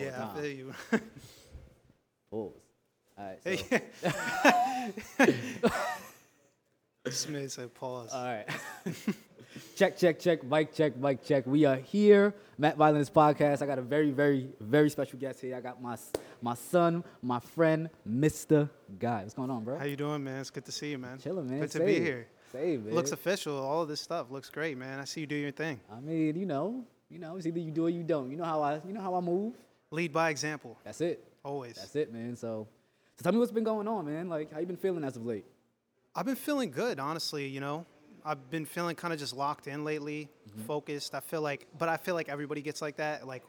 [0.00, 0.42] all yeah, the I time.
[0.42, 0.74] feel you.
[2.30, 2.52] Pause.
[3.18, 3.82] All right.
[7.04, 8.10] So, Smith said pause.
[8.12, 8.46] all right.
[9.76, 10.42] check, check, check.
[10.44, 11.46] Mic check, mic check.
[11.46, 13.62] We are here, Matt Violence Podcast.
[13.62, 15.56] I got a very, very, very special guest here.
[15.56, 15.96] I got my
[16.40, 18.70] my son, my friend, Mr.
[18.98, 19.22] Guy.
[19.22, 19.78] What's going on, bro?
[19.78, 20.40] How you doing, man?
[20.40, 21.18] It's good to see you, man.
[21.18, 21.60] Chilling, man.
[21.60, 21.86] Good to Same.
[21.86, 22.26] be here.
[22.52, 22.94] Same, man.
[22.94, 23.56] Looks official.
[23.58, 24.98] All of this stuff looks great, man.
[24.98, 25.78] I see you do your thing.
[25.92, 28.30] I mean, you know, you know, it's either you do or you don't.
[28.30, 29.54] You know how I, you know how I move.
[29.92, 31.24] Lead by example, That's it.
[31.44, 31.74] always.
[31.74, 32.36] That's it, man.
[32.36, 32.68] So,
[33.16, 34.28] so tell me what's been going on, man.
[34.28, 35.44] Like, how you been feeling as of late?
[36.14, 37.48] I've been feeling good, honestly.
[37.48, 37.86] You know,
[38.24, 40.62] I've been feeling kind of just locked in lately, Mm-hmm.
[40.62, 41.14] focused.
[41.14, 43.26] I feel like, but I feel like everybody gets like that.
[43.26, 43.42] Like,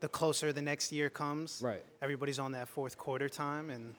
[0.00, 1.82] the closer the next year comes, Right.
[2.02, 3.94] Everybody's on that fourth quarter time, and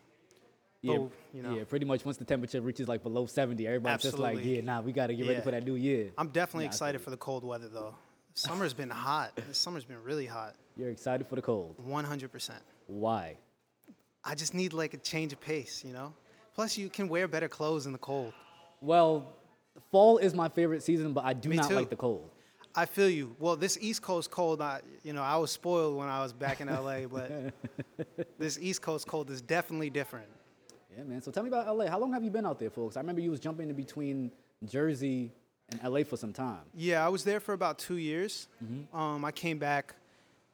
[0.82, 1.56] Yeah, you know.
[1.56, 1.64] yeah.
[1.64, 4.92] Pretty much once the temperature reaches like below seventy, everybody's just like, yeah, nah, we
[4.92, 5.42] got to get ready Yeah.
[5.44, 6.12] for that new year.
[6.18, 7.96] I'm definitely Nah, excited for the cold weather, though.
[8.36, 9.32] Summer's been hot.
[9.48, 10.56] This summer's been really hot.
[10.76, 11.76] You're excited for the cold.
[11.88, 12.52] 100%.
[12.88, 13.38] Why?
[14.24, 16.14] I just need like a change of pace, you know?
[16.54, 18.34] Plus, you can wear better clothes in the cold.
[18.82, 19.34] Well,
[19.92, 21.76] fall is my favorite season, but I do Me not too.
[21.76, 22.30] like the cold.
[22.74, 23.36] I feel you.
[23.40, 26.60] Well, this East Coast cold, I, you know, I was spoiled when I was back
[26.60, 27.54] in LA, but
[28.38, 30.28] this East Coast cold is definitely different.
[30.96, 31.22] Yeah, man.
[31.22, 31.88] So tell me about LA.
[31.88, 32.98] How long have you been out there, folks?
[32.98, 34.32] I remember you was jumping in between
[34.66, 35.32] Jersey
[35.70, 36.60] and LA for some time.
[36.74, 38.48] Yeah, I was there for about two years.
[38.64, 38.96] Mm-hmm.
[38.98, 39.96] Um, I came back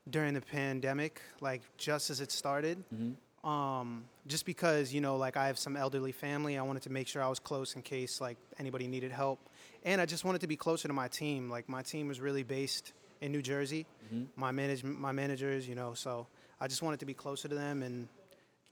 [0.10, 2.84] during the pandemic, like just as it started.
[2.94, 3.50] Mm-hmm.
[3.50, 7.08] Um, just because, you know, like I have some elderly family, I wanted to make
[7.08, 9.40] sure I was close in case like anybody needed help.
[9.84, 11.50] And I just wanted to be closer to my team.
[11.50, 13.88] Like my team was really based in New Jersey.
[14.06, 14.26] Mm-hmm.
[14.36, 16.28] My management, my managers, you know, so
[16.60, 18.08] I just wanted to be closer to them and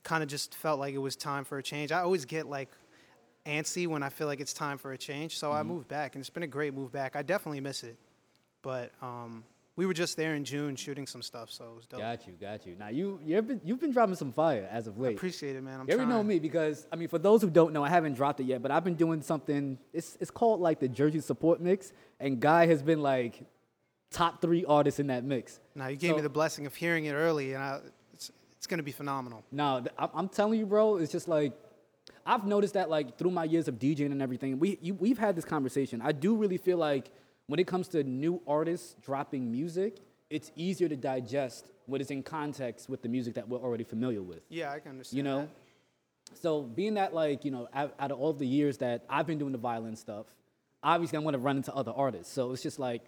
[0.04, 1.90] kind of just felt like it was time for a change.
[1.90, 2.70] I always get like
[3.46, 5.38] antsy when I feel like it's time for a change.
[5.38, 5.58] So Mm-hmm.
[5.58, 7.16] I moved back, and it's been a great move back.
[7.16, 7.96] I definitely miss it,
[8.62, 9.42] but um,
[9.76, 12.00] we were just there in June shooting some stuff, so it was dope.
[12.00, 12.74] Got you, got you.
[12.78, 15.16] Now you you've been you've been dropping some fire as of late.
[15.16, 15.80] Appreciate it, man.
[15.80, 18.14] I'm You already know me because I mean, for those who don't know, I haven't
[18.14, 19.78] dropped it yet, but I've been doing something.
[19.92, 23.42] It's it's called like the Jersey Support Mix, and Guy has been like
[24.10, 25.60] top three artists in that mix.
[25.74, 27.80] Now you gave So- me the blessing of hearing it early, and I,
[28.12, 29.44] it's it's gonna be phenomenal.
[29.52, 31.52] Now I'm I'm telling you, bro, it's just like
[32.26, 35.36] I've noticed that like through my years of DJing and everything, we you, we've had
[35.36, 36.02] this conversation.
[36.02, 37.10] I do really feel like
[37.50, 39.98] when it comes to new artists dropping music,
[40.30, 44.22] it's easier to digest what is in context with the music that we're already familiar
[44.22, 44.42] with.
[44.48, 45.16] Yeah, I can understand.
[45.16, 46.36] you know that.
[46.44, 49.38] so being that like you know out, out of all the years that i've been
[49.42, 50.26] doing the violin stuff
[50.92, 53.02] obviously i want to run into other artists so it's just like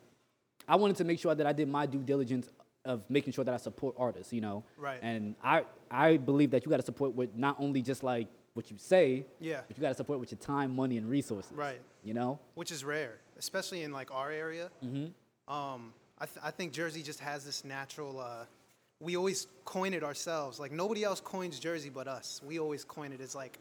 [0.66, 2.50] i wanted to make sure that i did my due diligence
[2.84, 4.98] of making sure that i support artists you know Right.
[5.02, 8.70] and i i believe that you got to support with not only just like what
[8.72, 9.60] you say Yeah.
[9.69, 11.81] but you got to support with your time money and resources Right.
[12.02, 14.70] you know which is rare, especially in like our area.
[14.84, 15.53] Mm-hmm.
[15.53, 18.20] Um, I, th- I think Jersey just has this natural.
[18.20, 18.44] Uh,
[19.00, 20.60] we always coin it ourselves.
[20.60, 22.41] Like nobody else coins Jersey but us.
[22.47, 23.58] We always coin it as like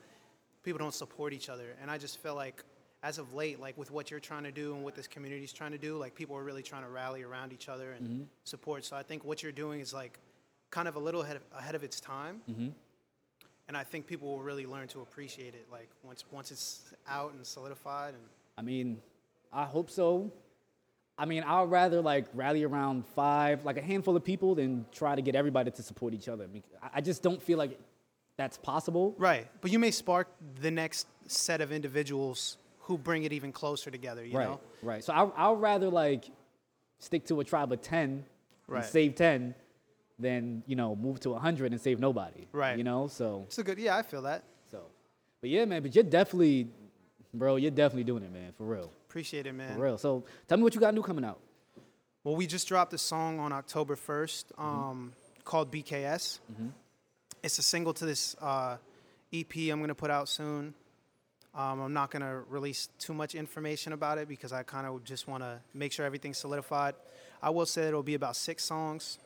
[0.64, 2.64] people don't support each other, and I just feel like
[3.04, 5.52] as of late, like with what you're trying to do and what this community is
[5.52, 8.24] trying to do, like people are really trying to rally around each other and Mm-hmm.
[8.44, 8.86] support.
[8.86, 10.20] So I think what you're doing is like
[10.70, 12.42] kind of a little ahead of, ahead of its time.
[12.50, 12.70] Mm-hmm.
[13.68, 17.34] And I think people will really learn to appreciate it, like once once it's out
[17.34, 18.14] and solidified.
[18.14, 18.24] And
[18.58, 19.02] I mean,
[19.54, 20.32] I hope so.
[21.18, 25.16] I mean, I'd rather like rally around five, like a handful of people, than try
[25.16, 26.46] to get everybody to support each other.
[26.46, 26.64] I mean,
[26.94, 27.80] I- just don't feel like
[28.38, 29.14] that's possible.
[29.18, 30.28] Right, but you may spark
[30.62, 34.26] the next set of individuals who bring it even closer together.
[34.26, 35.04] You right, know, right.
[35.04, 36.26] So I, I'd rather like
[37.00, 38.26] stick to a tribe of ten
[38.68, 38.78] Right.
[38.84, 39.54] and save ten
[40.18, 42.48] than you know move to hundred and save nobody.
[42.52, 42.78] Right.
[42.78, 43.78] You know, so it's a good.
[43.78, 44.44] Yeah, I feel that.
[44.72, 44.80] so,
[45.42, 45.82] but yeah, man.
[45.84, 46.70] But you're definitely,
[47.34, 47.58] bro.
[47.58, 48.54] You're definitely doing it, man.
[48.58, 49.76] For real, Appreciate it, man.
[49.76, 49.98] for real.
[49.98, 51.42] So tell me what you got new coming out.
[52.24, 54.66] Well, we just dropped a song on October 1st Mm-hmm.
[54.66, 55.12] um,
[55.44, 56.40] called BKS.
[57.44, 58.78] It's a single to this uh,
[59.34, 60.74] EP I'm going to put out soon.
[61.54, 65.04] Um, I'm not going to release too much information about it because I kind of
[65.04, 66.96] just want to make sure everything's solidified.
[67.44, 69.20] I will say it'll be about six songs.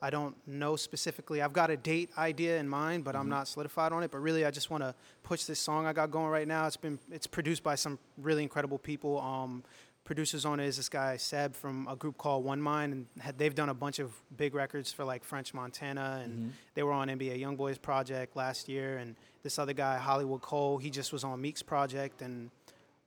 [0.00, 1.42] I don't know specifically.
[1.42, 4.10] I've got a date idea in mind, but I'm not solidified on it.
[4.10, 6.66] But really, I just want to push this song I got going right now.
[6.66, 9.20] It's been it's produced by some really incredible people.
[9.20, 9.64] Um,
[10.04, 13.36] producers on it is this guy Seb from a group called One Mind, and had,
[13.36, 17.08] they've done a bunch of big records for like French Montana, and they were on
[17.08, 18.96] NBA YoungBoy's project last year.
[18.96, 22.50] And this other guy Hollywood Cole, he just was on Meek's project, and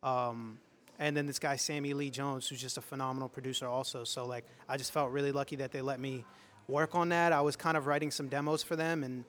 [0.03, 0.59] um,
[0.99, 4.03] and then this guy Sammy Lee Jones, who's just a phenomenal producer also.
[4.03, 6.23] So like I just felt really lucky that they let me
[6.71, 7.33] work on that.
[7.33, 9.23] I was kind of writing some demos for them, and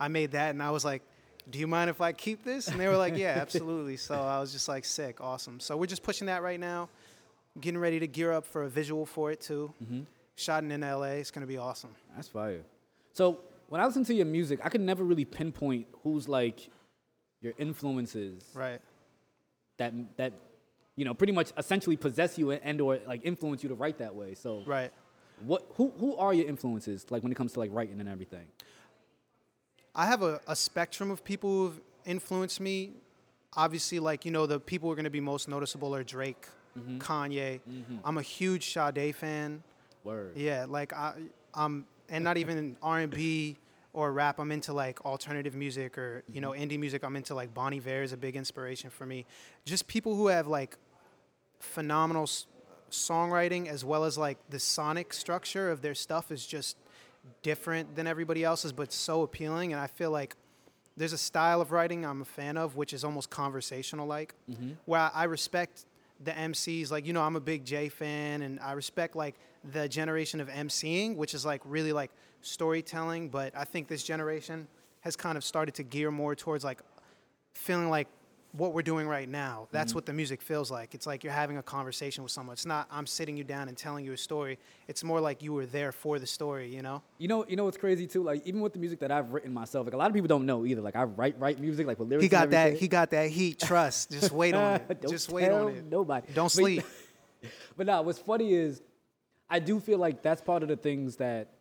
[0.00, 1.02] I made that, and I was like.
[1.48, 2.66] Do you mind if I keep this?
[2.66, 3.96] And they were like, Yeah, absolutely.
[3.98, 5.60] So I was just like, Sick, awesome.
[5.60, 6.88] So we're just pushing that right now
[7.60, 9.72] getting ready to gear up for a visual for it too.
[9.80, 10.00] Mm-hmm.
[10.34, 11.20] Shot in LA.
[11.22, 11.94] It's gonna be awesome.
[12.16, 12.62] That's fire.
[13.12, 13.38] So
[13.68, 16.68] when I listen to your music, I can never really pinpoint who's like
[17.40, 18.80] your influences Right.
[19.78, 20.32] that that
[20.96, 24.16] you know pretty much essentially possess you and or like influence you to write that
[24.16, 24.34] way.
[24.34, 24.90] So Right.
[25.44, 28.46] What who who are your influences like when it comes to like writing and everything?
[29.96, 32.92] I have a, a spectrum of people who've influenced me.
[33.54, 36.46] Obviously, like, you know, the people who are going to be most noticeable are Drake,
[36.78, 36.98] mm-hmm.
[36.98, 37.60] Kanye.
[37.68, 37.96] Mm-hmm.
[38.04, 39.62] I'm a huge Sade fan.
[40.04, 40.32] Word.
[40.36, 41.14] Yeah, like I,
[41.54, 43.56] I'm, and not even R and B
[43.94, 44.38] or rap.
[44.38, 46.62] I'm into like alternative music or you know mm-hmm.
[46.62, 47.02] indie music.
[47.02, 49.24] I'm into like Bon Iver is a big inspiration for me.
[49.64, 50.76] Just people who have like
[51.58, 52.28] phenomenal
[52.90, 56.76] songwriting as well as like the sonic structure of their stuff is just
[57.42, 59.72] different than everybody else's, but so appealing.
[59.72, 60.36] And I feel like
[60.96, 64.72] there's a style of writing I'm a fan of, which is almost conversational like, mm-hmm.
[64.84, 65.84] where I, I respect
[66.22, 66.90] the MCs.
[66.90, 69.34] Like, you know, I'm a big J fan and I respect like
[69.72, 72.10] the generation of MCing, which is like really like
[72.42, 73.28] storytelling.
[73.28, 74.66] But I think this generation
[75.00, 76.80] has kind of started to gear more towards like
[77.54, 78.08] feeling like
[78.56, 79.68] what we're doing right now.
[79.70, 79.98] That's mm-hmm.
[79.98, 80.94] what the music feels like.
[80.94, 82.54] It's like you're having a conversation with someone.
[82.54, 84.58] It's not I'm sitting you down and telling you a story.
[84.88, 87.02] It's more like you were there for the story, you know?
[87.18, 88.22] You know, you know what's crazy too?
[88.22, 90.46] Like even with the music that I've written myself, like a lot of people don't
[90.46, 90.80] know either.
[90.80, 92.24] Like I write write music like with lyrics.
[92.24, 93.58] He got that he got that heat.
[93.66, 94.10] Trust.
[94.10, 95.00] Just wait on it.
[95.02, 95.84] Don't Just wait on it.
[95.84, 96.26] Nobody.
[96.32, 96.84] Don't But- sleep.
[97.76, 98.82] But now, what's funny is,
[99.48, 101.55] I do feel like that's part of the things that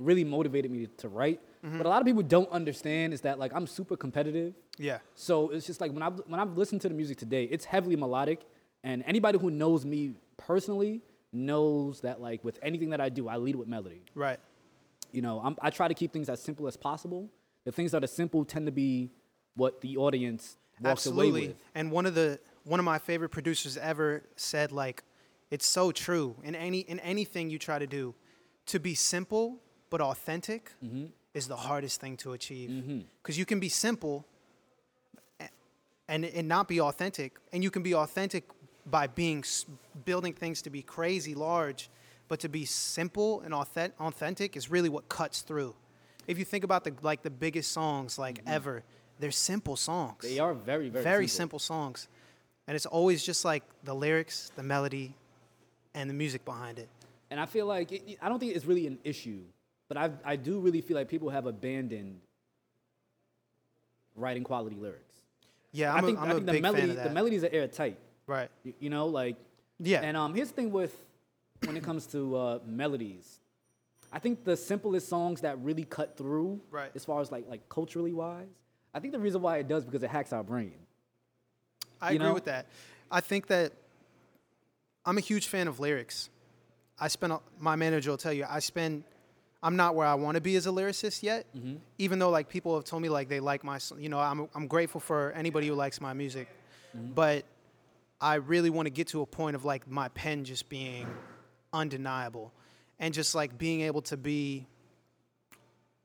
[0.00, 1.40] really motivated me to write.
[1.64, 1.76] Mm-hmm.
[1.76, 4.54] But a lot of people don't understand is that like I'm super competitive.
[4.78, 4.98] Yeah.
[5.14, 7.96] So it's just like when I when I've listened to the music today, it's heavily
[7.96, 8.40] melodic,
[8.82, 11.02] and anybody who knows me personally
[11.32, 14.02] knows that like with anything that I do, I lead with melody.
[14.14, 14.40] Right.
[15.12, 17.28] You know, I'm, I try to keep things as simple as possible.
[17.64, 19.10] The things that are simple tend to be
[19.54, 21.48] what the audience walks away Absolutely.
[21.48, 21.56] with.
[21.74, 25.02] And one of the one of my favorite producers ever said like
[25.50, 28.14] it's so true in any in anything you try to do
[28.66, 29.58] to be simple
[29.90, 31.06] but authentic Mm-hmm.
[31.34, 32.70] is the hardest thing to achieve
[33.22, 34.24] because you can be simple
[36.08, 38.44] and and not be authentic and you can be authentic
[38.86, 39.44] by being
[40.04, 41.88] building things to be crazy large
[42.28, 45.74] but to be simple and authentic, authentic is really what cuts through
[46.26, 48.82] if you think about the like the biggest songs like ever
[49.20, 50.34] they're simple songs Mm-hmm.
[50.34, 51.58] They are very, very, very simple.
[51.58, 52.08] songs
[52.66, 55.14] and it's always just like the lyrics the melody
[55.94, 56.88] and the music behind it
[57.30, 59.42] And I feel like it, I don't think it's really an issue,
[59.90, 62.20] but I I do really feel like people have abandoned
[64.14, 65.16] writing quality lyrics.
[65.72, 67.44] yeah I i'm, think a, I think the big melody fan of that the melodies
[67.44, 67.98] are airtight.
[68.26, 69.36] right You, you know, like
[69.78, 70.94] yeah And um, here's the thing with
[71.66, 73.38] when it comes to uh, melodies,
[74.12, 76.90] I think the simplest songs that really cut through, Right.
[76.94, 78.48] as far as like like culturally wise,
[78.94, 80.72] I think the reason why it does because it hacks our brain.
[82.00, 82.34] I you agree know?
[82.34, 82.66] with that.
[83.10, 83.72] I think that
[85.04, 86.30] I'm a huge fan of lyrics.
[86.98, 89.04] I spend my manager will tell you I spend.
[89.62, 91.46] I'm not where I want to be as a lyricist yet.
[91.54, 91.76] Mm-hmm.
[91.98, 94.66] Even though like people have told me like they like my, you know, I'm I'm
[94.66, 96.48] grateful for anybody who likes my music,
[96.96, 97.12] Mm-hmm.
[97.12, 97.44] but
[98.20, 101.06] I really want to get to a point of like my pen just being
[101.72, 102.52] undeniable,
[102.98, 104.66] and just like being able to be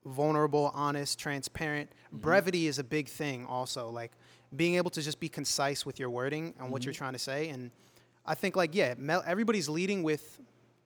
[0.06, 1.90] vulnerable, honest, transparent.
[2.12, 4.12] Brevity is a big thing also, like
[4.56, 7.50] being able to just be concise with your wording and what you're trying to say.
[7.50, 7.72] And
[8.26, 8.94] I think like yeah,
[9.26, 10.40] everybody's leading with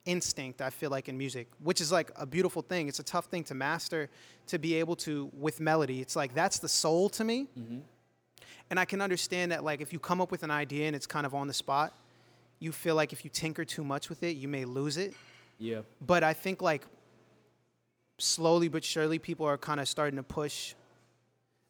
[0.09, 0.61] instinct.
[0.61, 2.87] I feel like in music, which is like a beautiful thing.
[2.89, 4.09] It's a tough thing to master
[4.47, 6.01] to be able to with melody.
[6.01, 7.47] It's like that's the soul to me.
[7.57, 7.79] Mm-hmm.
[8.69, 11.07] And I can understand that like if you come up with an idea and it's
[11.07, 11.93] kind of on the spot,
[12.59, 15.13] you feel like if you tinker too much with it, you may lose it
[15.59, 15.81] Yeah.
[16.05, 16.83] but I think like
[18.17, 20.73] slowly but surely people are kind of starting to push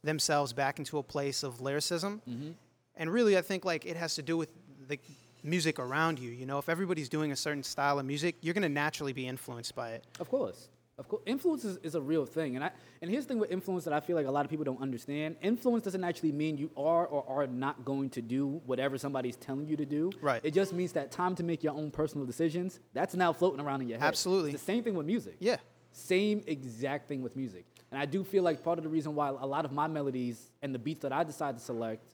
[0.04, 2.22] themselves back into a place of lyricism.
[2.28, 2.52] Mm-hmm.
[2.96, 4.50] And really I think like it has to do with
[4.88, 4.98] the
[5.44, 8.64] music around you, you know, if everybody's doing a certain style of music, you're going
[8.64, 10.06] to naturally be influenced by it.
[10.20, 10.70] Of course.
[10.98, 11.24] Of course.
[11.26, 12.58] Influence is, is a real thing.
[12.58, 14.52] And I and here's the thing with influence that I feel like a lot of
[14.52, 15.38] people don't understand.
[15.42, 19.66] Influence doesn't actually mean you are or are not going to do whatever somebody's telling
[19.66, 20.12] you to do.
[20.22, 20.42] Right.
[20.44, 23.82] It just means that time to make your own personal decisions, that's now floating around
[23.82, 24.08] in your head.
[24.08, 24.52] Absolutely.
[24.52, 25.38] It's the same thing with music.
[25.40, 25.56] Yeah.
[25.94, 27.66] Same exact thing with music.
[27.92, 30.52] And I do feel like part of the reason why a lot of my melodies
[30.62, 32.14] and the beats that I decide to select,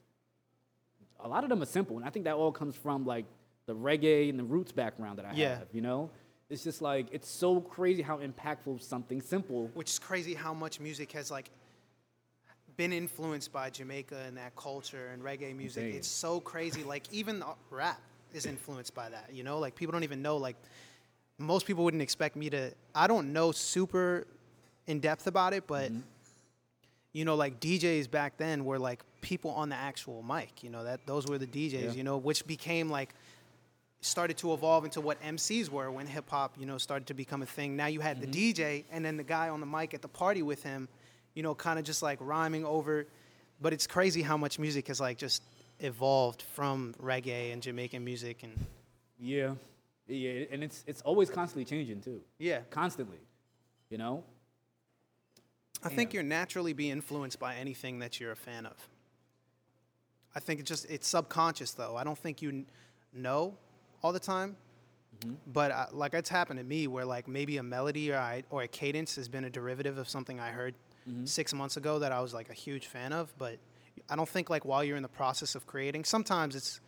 [1.20, 1.96] a lot of them are simple.
[1.96, 3.24] And I think that all comes from like
[3.66, 5.58] the reggae and the roots background that I Yeah.
[5.58, 6.10] have, you know?
[6.48, 9.68] It's just like, it's so crazy how impactful something simple.
[9.74, 11.50] Which is crazy how much music has like
[12.76, 15.94] been influenced by Jamaica and that culture and reggae music.
[15.94, 16.84] It's so crazy.
[16.84, 18.00] Like even rap
[18.32, 19.30] is influenced by that.
[19.32, 20.36] You know, like people don't even know.
[20.36, 20.56] Like
[21.38, 22.72] most people wouldn't expect me to.
[22.94, 24.26] I don't know super
[24.86, 26.00] in depth about it, but mm-hmm.
[27.16, 30.62] You know, like DJs back then were like people on the actual mic.
[30.62, 31.72] You know that those were the DJs.
[31.72, 31.90] Yeah.
[31.92, 33.14] You know, which became like
[34.02, 37.40] started to evolve into what MCs were when hip hop, you know, started to become
[37.40, 37.74] a thing.
[37.74, 38.60] Now you had the mm-hmm.
[38.60, 40.88] DJ and then the guy on the mic at the party with him,
[41.32, 43.06] you know, kind of just like rhyming over.
[43.62, 45.42] But it's crazy how much music has like just
[45.80, 48.52] evolved from reggae and Jamaican music and
[49.18, 49.54] Yeah,
[50.06, 52.20] yeah, and it's it's always constantly changing too.
[52.38, 52.60] yeah.
[52.68, 53.20] Constantly,
[53.88, 54.22] you know.
[55.82, 58.88] I think you're naturally be influenced by anything that you're a fan of.
[60.34, 61.96] I think it's just it's subconscious though.
[61.96, 62.66] I don't think you kn-
[63.12, 63.56] know
[64.02, 64.56] all the time,
[65.18, 65.34] mm-hmm.
[65.46, 68.62] but I, like it's happened to me where like maybe a melody or I, or
[68.62, 70.74] a cadence has been a derivative of something I heard
[71.08, 71.24] mm-hmm.
[71.24, 73.32] six months ago that I was like a huge fan of.
[73.38, 73.58] But
[74.10, 76.80] I don't think like while you're in the process of creating, sometimes it's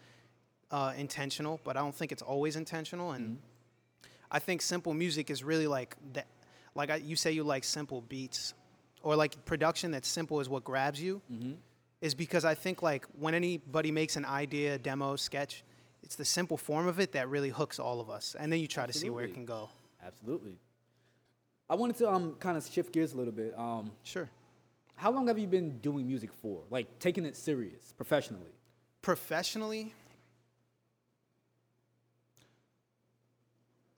[0.71, 3.12] uh, intentional, but I don't think it's always intentional.
[3.12, 4.09] And mm-hmm.
[4.30, 6.26] I think simple music is really like that.
[6.75, 8.54] Like I, you say, you like simple beats,
[9.02, 11.21] or like production that's simple is what grabs you.
[12.00, 15.64] Is because I think like when anybody makes an idea, demo, sketch,
[16.05, 18.69] it's the simple form of it that really hooks all of us, and then you
[18.69, 19.69] try to see where it can go.
[20.07, 20.57] Absolutely.
[21.69, 23.52] I wanted to um kind of shift gears a little bit.
[23.59, 24.28] Um, Sure.
[24.95, 26.62] how long have you been doing music for?
[26.71, 28.52] Like taking it serious professionally?
[29.02, 29.93] Professionally,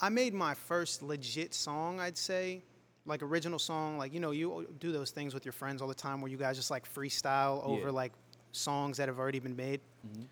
[0.00, 2.62] I made my first legit song, I'd say,
[3.06, 3.98] like original song.
[3.98, 6.36] Like, you know, you do those things with your friends all the time where you
[6.36, 7.90] guys just like freestyle over Yeah.
[7.90, 8.12] like
[8.52, 9.80] songs that have already been made.
[10.06, 10.24] Mm-hmm.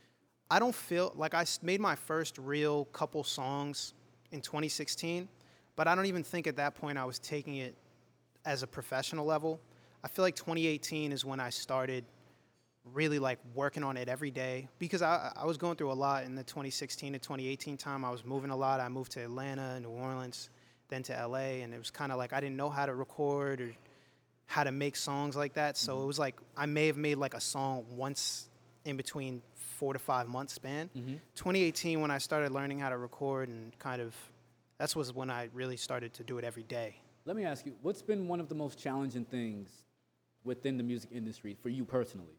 [0.50, 3.92] I don't feel like i made my first real couple songs
[4.32, 5.28] in 2016,
[5.76, 7.74] but I don't even think at that point I was taking it
[8.44, 9.60] as a professional level.
[10.02, 12.04] I feel like 2018 is when I started
[12.94, 16.24] really like working on it every day because I, I was going through a lot
[16.24, 18.04] in the 2016 to 2018 time.
[18.04, 18.80] I was moving a lot.
[18.80, 20.48] I moved to Atlanta, New Orleans,
[20.88, 23.60] then to LA, and it was kind of like I didn't know how to record
[23.60, 23.72] or
[24.46, 25.76] how to make songs like that.
[25.76, 26.06] So it mm-hmm.
[26.06, 28.48] was like I may have made like a song once
[28.84, 30.90] in between four to five months span.
[30.96, 31.14] Mm-hmm.
[31.34, 34.14] 2018 when I started learning how to record and kind of
[34.78, 36.96] that's was when I really started to do it every day.
[37.24, 39.70] Let me ask you, what's been one of the most challenging things
[40.44, 42.38] within the music industry for you personally?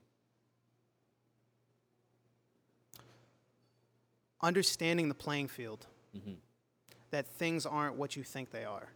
[4.41, 5.85] Understanding the playing field.
[6.17, 6.31] Mm-hmm.
[7.11, 8.87] That things aren't what you think they are.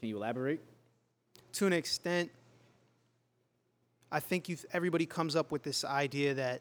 [0.00, 0.60] Can you elaborate?
[1.54, 2.30] to an extent,
[4.10, 6.60] I think you everybody comes up with this idea that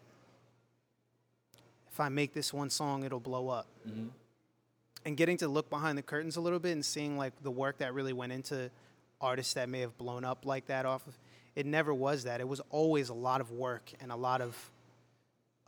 [1.91, 3.67] if I make this one song, it'll blow up.
[5.03, 7.79] And getting to look behind the curtains a little bit and seeing like the work
[7.79, 8.69] that really went into
[9.19, 11.17] artists that may have blown up like that off of
[11.55, 12.39] it never was that.
[12.39, 14.71] It was always a lot of work and a lot of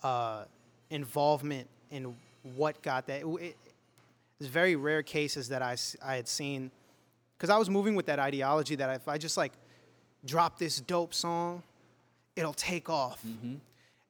[0.02, 0.46] uh,
[0.90, 2.16] involvement in
[2.56, 3.22] what got that.
[3.22, 3.58] It, it,
[4.44, 6.70] it's very rare cases that I, I had seen
[7.38, 9.54] because I was moving with that ideology that if I just like
[10.26, 11.64] drop this dope song,
[12.36, 13.24] it'll take off.
[13.26, 13.56] Mm-hmm.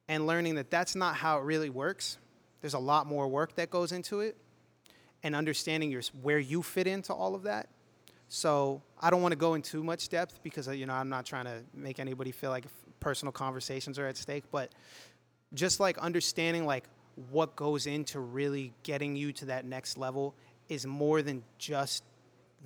[0.08, 2.18] And learning that that's not how it really works.
[2.62, 4.36] There's a lot more work that goes into it,
[5.22, 7.70] and understanding your where you fit into all of that.
[8.28, 11.28] So I don't want to go in too much depth because you know I'm not
[11.28, 12.66] trying to make anybody feel like
[13.00, 14.72] personal conversations are at stake, but
[15.54, 16.86] just like understanding like
[17.32, 20.34] what goes into really getting you to that next level
[20.70, 22.04] is more than just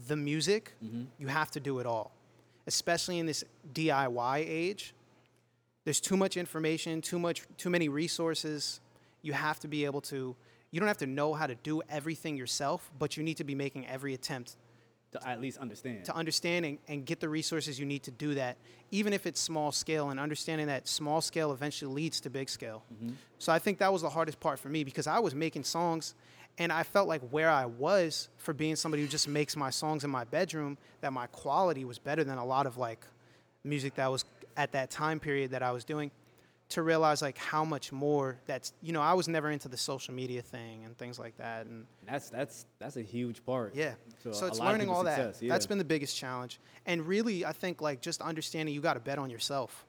[0.08, 0.74] the music.
[0.84, 1.04] Mm-hmm.
[1.18, 2.12] You have to do it all,
[2.68, 4.94] especially in this DIY age.
[5.84, 8.82] There's too much information, too much, too many resources.
[9.22, 10.36] You have to be able to.
[10.70, 13.56] You don't have to know how to do everything yourself, but you need to be
[13.56, 14.58] making every attempt
[15.14, 16.04] To at least understand.
[16.06, 18.58] to understand and, and get the resources you need to do that,
[18.92, 22.84] even if it's small scale, and understanding that small scale eventually leads to big scale.
[22.94, 23.14] Mm-hmm.
[23.40, 26.14] So I think that was the hardest part for me because I was making songs
[26.58, 30.04] and I felt like where I was for being somebody who just makes my songs
[30.04, 33.06] in my bedroom, that my quality was better than a lot of like
[33.64, 36.12] music that was at that time period that I was doing.
[36.72, 40.14] To realize like how much more that's you know I was never into the social
[40.14, 43.74] media thing and things like that and that's that's that's a huge part.
[43.74, 43.94] yeah.
[44.24, 45.42] to so it's learning all that.
[45.42, 45.50] yeah.
[45.54, 46.60] That's been the biggest challenge.
[46.86, 49.86] And really, I think like just understanding you got to bet on yourself.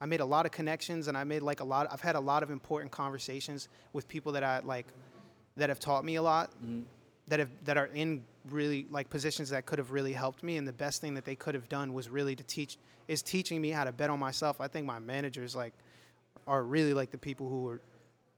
[0.00, 2.20] I made a lot of connections and I made like a lot I've had a
[2.20, 4.86] lot of important conversations with people that I like
[5.56, 6.50] that have taught me a lot.
[6.52, 6.82] Mm-hmm.
[7.28, 10.68] That have that are in really like positions that could have really helped me and
[10.68, 12.78] the best thing that they could have done was really to teach
[13.08, 14.60] is teaching me how to bet on myself.
[14.60, 15.72] I think my managers like
[16.46, 17.80] are really like the people who are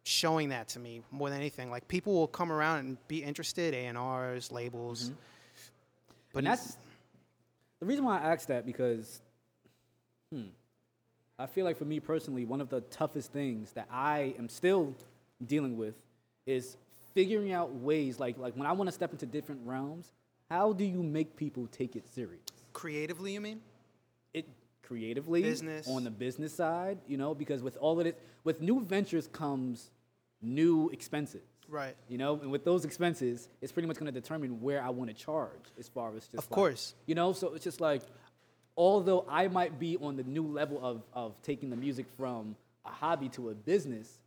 [0.05, 1.71] showing that to me more than anything.
[1.71, 5.13] Like people will come around and be interested, A and R's, labels.
[6.33, 6.77] But and that's
[7.81, 9.21] the reason why I asked that because,
[10.33, 10.47] hmm,
[11.39, 14.95] I feel like for me personally, one of the toughest things that I am still
[15.47, 15.95] dealing with
[16.47, 16.77] is
[17.19, 18.21] figuring out ways.
[18.21, 20.13] Like like when I want to step into different realms,
[20.51, 22.43] how do you make people take it serious?
[22.73, 23.61] creatively, you mean?
[24.35, 24.47] it
[24.83, 25.89] creatively Business.
[25.89, 29.91] on the business side, you know, because with all of it, with new ventures comes
[30.41, 31.43] new expenses.
[31.69, 31.97] Right.
[32.09, 35.11] You know, and with those expenses, it's pretty much going to determine where I want
[35.11, 36.35] to charge as far as just.
[36.35, 36.95] Of like- course.
[37.07, 38.03] You know, so it's just like,
[38.77, 42.91] although I might be on the new level of of taking the music from a
[42.91, 44.19] hobby to a business,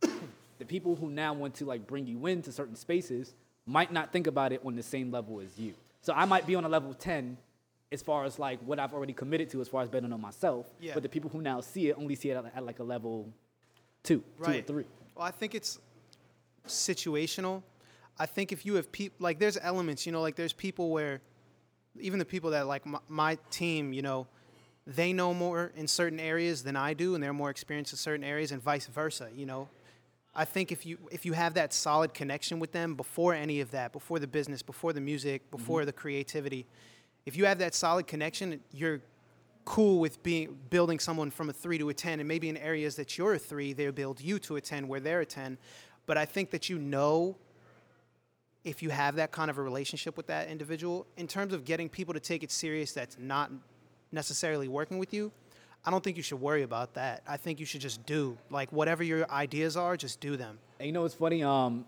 [0.58, 3.34] the people who now want to like bring you into certain spaces
[3.66, 5.74] might not think about it on the same level as you.
[6.00, 7.36] So I might be on a level ten.
[7.92, 10.64] As far as like what I've already committed to, as far as betting on myself,
[10.80, 10.94] Yeah.
[10.94, 13.30] but the people who now see it only see it at, at like a level
[14.02, 14.66] two, two or Right.
[14.66, 14.86] three.
[15.14, 15.78] Well, I think it's
[16.66, 17.62] situational.
[18.18, 21.20] I think if you have people like there's elements, you know, like there's people where
[22.00, 24.26] even the people that like my, my team, you know,
[24.86, 28.24] they know more in certain areas than I do, and they're more experienced in certain
[28.24, 29.28] areas, and vice versa.
[29.34, 29.68] You know,
[30.34, 33.70] I think if you if you have that solid connection with them before any of
[33.72, 35.86] that, before the business, before the music, before mm-hmm.
[35.86, 36.66] the creativity,
[37.26, 39.02] if you have that solid connection, you're
[39.64, 42.96] cool with being building someone from a three to a ten, and maybe in areas
[42.96, 45.58] that you're a three, they'll build you to a ten where they're a ten.
[46.06, 47.36] But I think that you know
[48.64, 51.88] if you have that kind of a relationship with that individual, in terms of getting
[51.88, 53.50] people to take it serious that's not
[54.12, 55.32] necessarily working with you,
[55.84, 57.22] I don't think you should worry about that.
[57.26, 60.58] I think you should just do like whatever your ideas are, just do them.
[60.78, 61.42] And you know what's funny?
[61.42, 61.84] Um,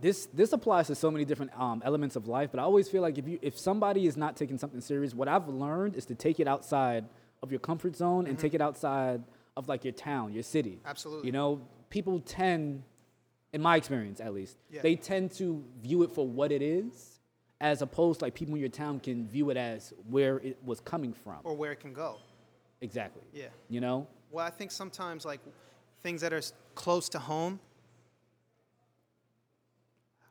[0.00, 3.00] this this applies to so many different um, elements of life, but I always feel
[3.00, 6.14] like if you if somebody is not taking something serious, what I've learned is to
[6.14, 7.06] take it outside
[7.42, 9.22] of your comfort zone and take it outside
[9.56, 10.80] of like your town, your city.
[10.84, 11.26] Absolutely.
[11.26, 12.82] You know, people tend,
[13.54, 14.82] in my experience at least, Yeah.
[14.82, 17.20] they tend to view it for what it is,
[17.60, 20.80] as opposed to like people in your town can view it as where it was
[20.80, 21.36] coming from.
[21.44, 22.18] Or where it can go.
[22.80, 23.22] Exactly.
[23.32, 23.46] Yeah.
[23.68, 24.06] You know.
[24.30, 25.40] Well, I think sometimes like
[26.02, 26.42] things that are
[26.74, 27.60] close to home.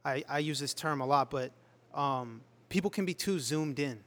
[0.04, 1.52] I, I use this term a lot, but
[1.94, 4.00] um, people can be too zoomed in.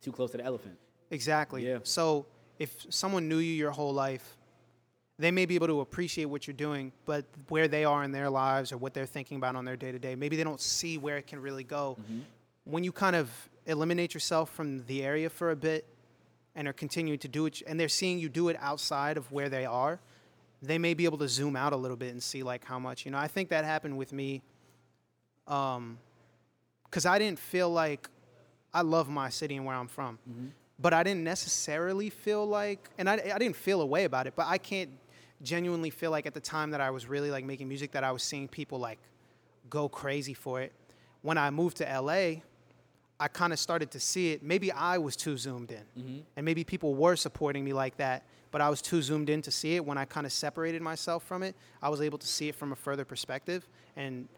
[0.00, 0.76] Too close to the elephant.
[1.10, 1.66] Exactly.
[1.66, 1.78] Yeah.
[1.84, 2.26] So
[2.58, 4.36] if someone knew you your whole life,
[5.18, 8.28] they may be able to appreciate what you're doing, but where they are in their
[8.28, 10.98] lives or what they're thinking about on their day to day, maybe they don't see
[10.98, 11.96] where it can really go.
[12.64, 13.30] When you kind of
[13.66, 15.86] eliminate yourself from the area for a bit
[16.54, 19.48] and are continuing to do it, and they're seeing you do it outside of where
[19.48, 20.00] they are,
[20.60, 23.04] they may be able to zoom out a little bit and see like how much.
[23.04, 24.42] You know, I think that happened with me.
[25.48, 25.98] Um,
[26.92, 28.06] because I didn't feel like
[28.74, 30.18] I love my city and where I'm from,
[30.78, 34.34] but I didn't necessarily feel like, and I, I didn't feel a way about it,
[34.36, 34.90] but I can't
[35.42, 38.12] genuinely feel like at the time that I was really like making music that I
[38.12, 38.98] was seeing people like
[39.70, 40.72] go crazy for it.
[41.22, 42.42] When I moved to LA,
[43.22, 44.42] I kind of started to see it.
[44.42, 45.84] Maybe I was too zoomed in,
[46.36, 49.50] and maybe people were supporting me like that, but I was too zoomed in to
[49.52, 49.84] see it.
[49.84, 52.72] When I kind of separated myself from it, I was able to see it from
[52.72, 54.28] a further perspective, and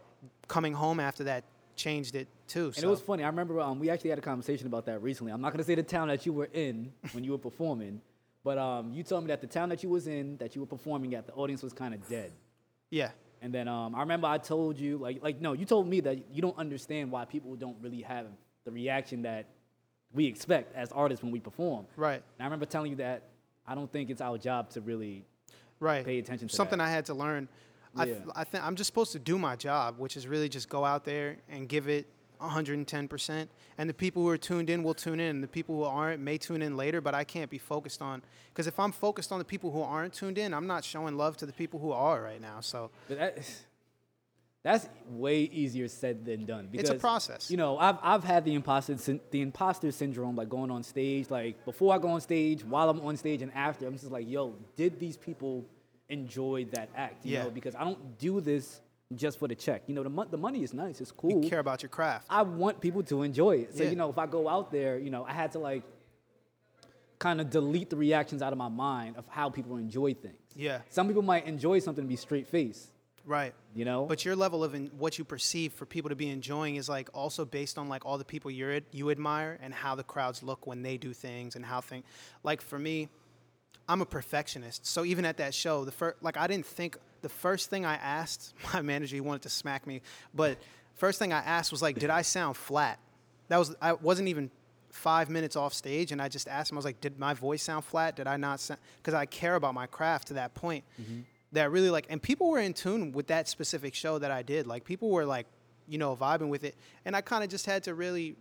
[0.48, 1.44] coming home after that
[1.76, 2.66] changed it too.
[2.66, 2.86] And so.
[2.88, 3.24] it was funny.
[3.24, 5.32] I remember um, we actually had a conversation about that recently.
[5.32, 8.02] I'm not gonna say the town that you were in when you were performing,
[8.44, 10.66] but um, you told me that the town that you was in, that you were
[10.76, 12.32] performing at, the audience was kind of dead.
[12.90, 16.00] yeah, And then um, I remember I told you, like, like no, you told me
[16.00, 18.26] that you don't understand why people don't really have
[18.64, 19.46] the reaction that
[20.12, 21.86] we expect as artists when we perform.
[21.96, 23.24] right, And I remember telling you that
[23.66, 25.24] I don't think it's our job to really
[25.80, 26.04] right.
[26.04, 26.84] pay attention to Something that.
[26.84, 27.48] I had to learn.
[27.96, 28.32] I, th- Yeah.
[28.34, 31.04] I think I'm just supposed to do my job, which is really just go out
[31.04, 32.08] there and give it
[32.40, 33.48] 110%.
[33.78, 35.40] And the people who are tuned in will tune in.
[35.40, 38.22] The people who aren't may tune in later, but I can't be focused on.
[38.52, 41.36] Because if I'm focused on the people who aren't tuned in, I'm not showing love
[41.38, 42.60] to the people who are right now.
[42.60, 43.38] So But that,
[44.64, 46.68] that's way easier said than done.
[46.72, 47.50] Because, It's a process.
[47.50, 48.94] You know, I've, I've had the imposter
[49.30, 53.00] the imposter syndrome, like going on stage, like before I go on stage, while I'm
[53.00, 53.86] on stage, and after.
[53.86, 55.64] I'm just like, yo, did these people
[56.08, 57.24] enjoy that act?
[57.24, 57.44] You Yeah.
[57.44, 58.80] know, because I don't do this
[59.14, 59.82] just for the check.
[59.86, 61.30] You know, the mon- the money is nice, it's cool.
[61.44, 62.26] you care about your craft.
[62.30, 63.76] I want people to enjoy it.
[63.76, 63.90] So, Yeah.
[63.90, 65.82] you know, if I go out there, you know, I had to like
[67.18, 70.36] kind of delete the reactions out of my mind of how people enjoy things.
[70.56, 70.80] Yeah.
[70.88, 72.90] Some people might enjoy something to be straight face,
[73.26, 73.54] Right.
[73.74, 74.04] you know?
[74.06, 77.08] But your level of in, what you perceive for people to be enjoying is like
[77.14, 80.66] also based on like all the people you you admire and how the crowds look
[80.66, 82.04] when they do things and how things.
[82.42, 83.08] Like for me,
[83.88, 84.86] I'm a perfectionist.
[84.86, 87.94] So even at that show, the first like I didn't think the first thing I
[87.94, 90.02] asked my manager he wanted to smack me,
[90.34, 90.58] but
[90.94, 92.98] first thing I asked was like, did I sound flat?
[93.48, 94.50] That was I wasn't even
[94.90, 96.76] five minutes off stage, and I just asked him.
[96.76, 98.16] I was like, did my voice sound flat?
[98.16, 98.80] Did I not sound?
[98.98, 100.84] Because I care about my craft to that point.
[101.00, 101.20] Mm-hmm.
[101.54, 104.66] That really like, and people were in tune with that specific show that I did.
[104.66, 105.46] Like people were like,
[105.88, 108.36] you know, vibing with it, and I kind of just had to really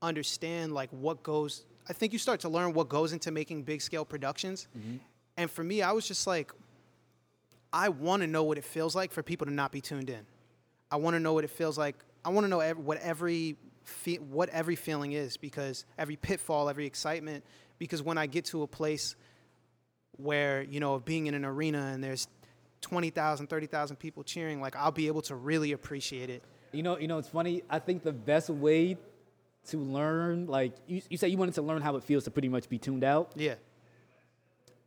[0.00, 3.82] understand like what goes I think you start to learn what goes into making big
[3.82, 4.68] scale productions.
[4.76, 4.96] Mm-hmm.
[5.36, 6.52] And for me, I was just like
[7.72, 10.20] I want to know what it feels like for people to not be tuned in.
[10.90, 11.96] I want to know what it feels like.
[12.24, 16.68] I want to know ev- what every fe- what every feeling is because every pitfall,
[16.68, 17.44] every excitement
[17.78, 19.16] because when I get to a place
[20.18, 22.28] where, you know, being in an arena and there's
[22.82, 26.42] 20,000, 30,000 people cheering, like I'll be able to really appreciate it.
[26.72, 27.62] You know, you know, it's funny.
[27.70, 28.98] I think the best way
[29.68, 32.48] to learn, like you, you said, you wanted to learn how it feels to pretty
[32.48, 33.32] much be tuned out.
[33.36, 33.54] Yeah.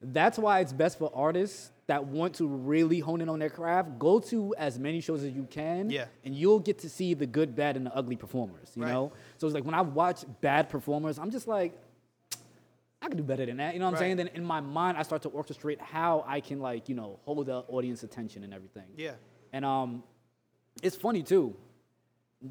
[0.02, 3.98] That's why it's best for artists that want to really hone in on their craft.
[3.98, 6.06] Go to as many shows as you can, Yeah.
[6.24, 8.72] and you'll get to see the good, bad, and the ugly performers.
[8.76, 8.92] You Right.
[8.92, 11.80] know, so it's like when I watch bad performers, I'm just like,
[13.06, 13.74] I can do better than that.
[13.76, 14.18] You know what I'm saying?
[14.18, 17.46] Then in my mind, I start to orchestrate how I can like you know hold
[17.46, 18.88] the audience attention and everything.
[18.98, 19.12] Yeah.
[19.54, 20.04] And um,
[20.82, 21.56] it's funny too,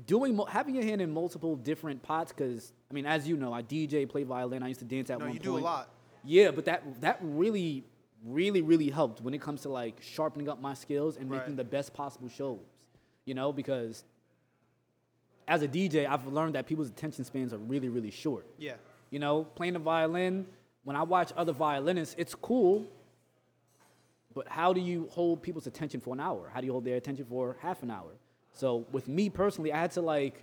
[0.06, 2.32] doing having your hand in multiple different pots.
[2.32, 4.62] Because I mean, as you know, I DJ, play violin.
[4.62, 5.44] I used to dance at No, one you point.
[5.44, 5.90] You do a lot.
[6.22, 7.84] Yeah, but that that really,
[8.24, 11.56] really, really helped when it comes to like sharpening up my skills and making Right.
[11.56, 12.60] the best possible shows.
[13.24, 14.04] You know, because
[15.48, 18.46] as a DJ, I've learned that people's attention spans are really, really short.
[18.56, 18.74] Yeah.
[19.14, 20.44] You know, playing the violin,
[20.82, 22.84] when I watch other violinists, it's cool.
[24.34, 26.50] But how do you hold people's attention for an hour?
[26.52, 28.10] How do you hold their attention for half an hour?
[28.54, 30.42] So with me personally, I had to like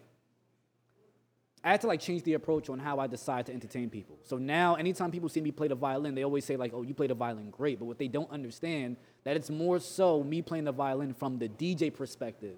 [1.65, 4.17] I had to like change the approach on how I decide to entertain people.
[4.23, 6.93] So now anytime people see me play the violin, they always say like, "Oh, you
[6.93, 10.63] play the violin great." But what they don't understand that it's more so me playing
[10.63, 12.55] the violin from the DJ perspective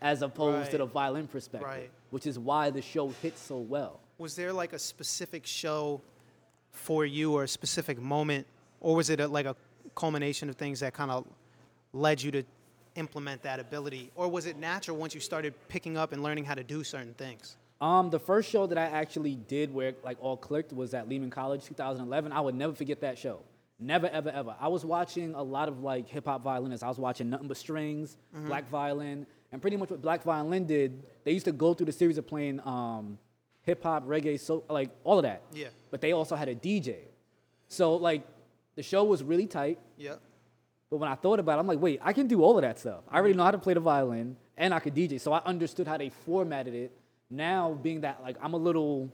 [0.00, 1.90] as opposed to the violin perspective, Right.
[2.10, 4.00] which is why the show hits so well.
[4.18, 6.00] Was there like a specific show
[6.70, 8.46] for you or a specific moment,
[8.80, 9.56] or was it a, like a
[9.94, 11.26] culmination of things that kind of
[11.92, 12.42] led you to
[12.94, 16.54] implement that ability, or was it natural once you started picking up and learning how
[16.54, 17.56] to do certain things?
[17.80, 21.30] Um, the first show that I actually did where like all clicked was at Lehman
[21.30, 22.30] College 2011.
[22.32, 23.40] I would never forget that show.
[23.80, 24.54] Never, ever, ever.
[24.60, 26.84] I was watching a lot of like hip hop violinists.
[26.84, 31.02] I was watching Nuttin' But Stringz, Black Violin, and pretty much what Black Violin did,
[31.24, 33.18] they used to go through the series of playing um,
[33.62, 35.42] hip hop, reggae, so like all of that.
[35.52, 35.68] Yeah.
[35.90, 36.96] But they also had a DJ.
[37.68, 38.26] So like
[38.74, 39.78] the show was really tight.
[39.96, 40.16] Yeah.
[40.90, 42.78] But when I thought about it, I'm like, wait, I can do all of that
[42.78, 43.04] stuff.
[43.08, 45.20] I already know how to play the violin and I could DJ.
[45.20, 46.92] So I understood how they formatted it.
[47.30, 49.10] Now, being that like I'm a little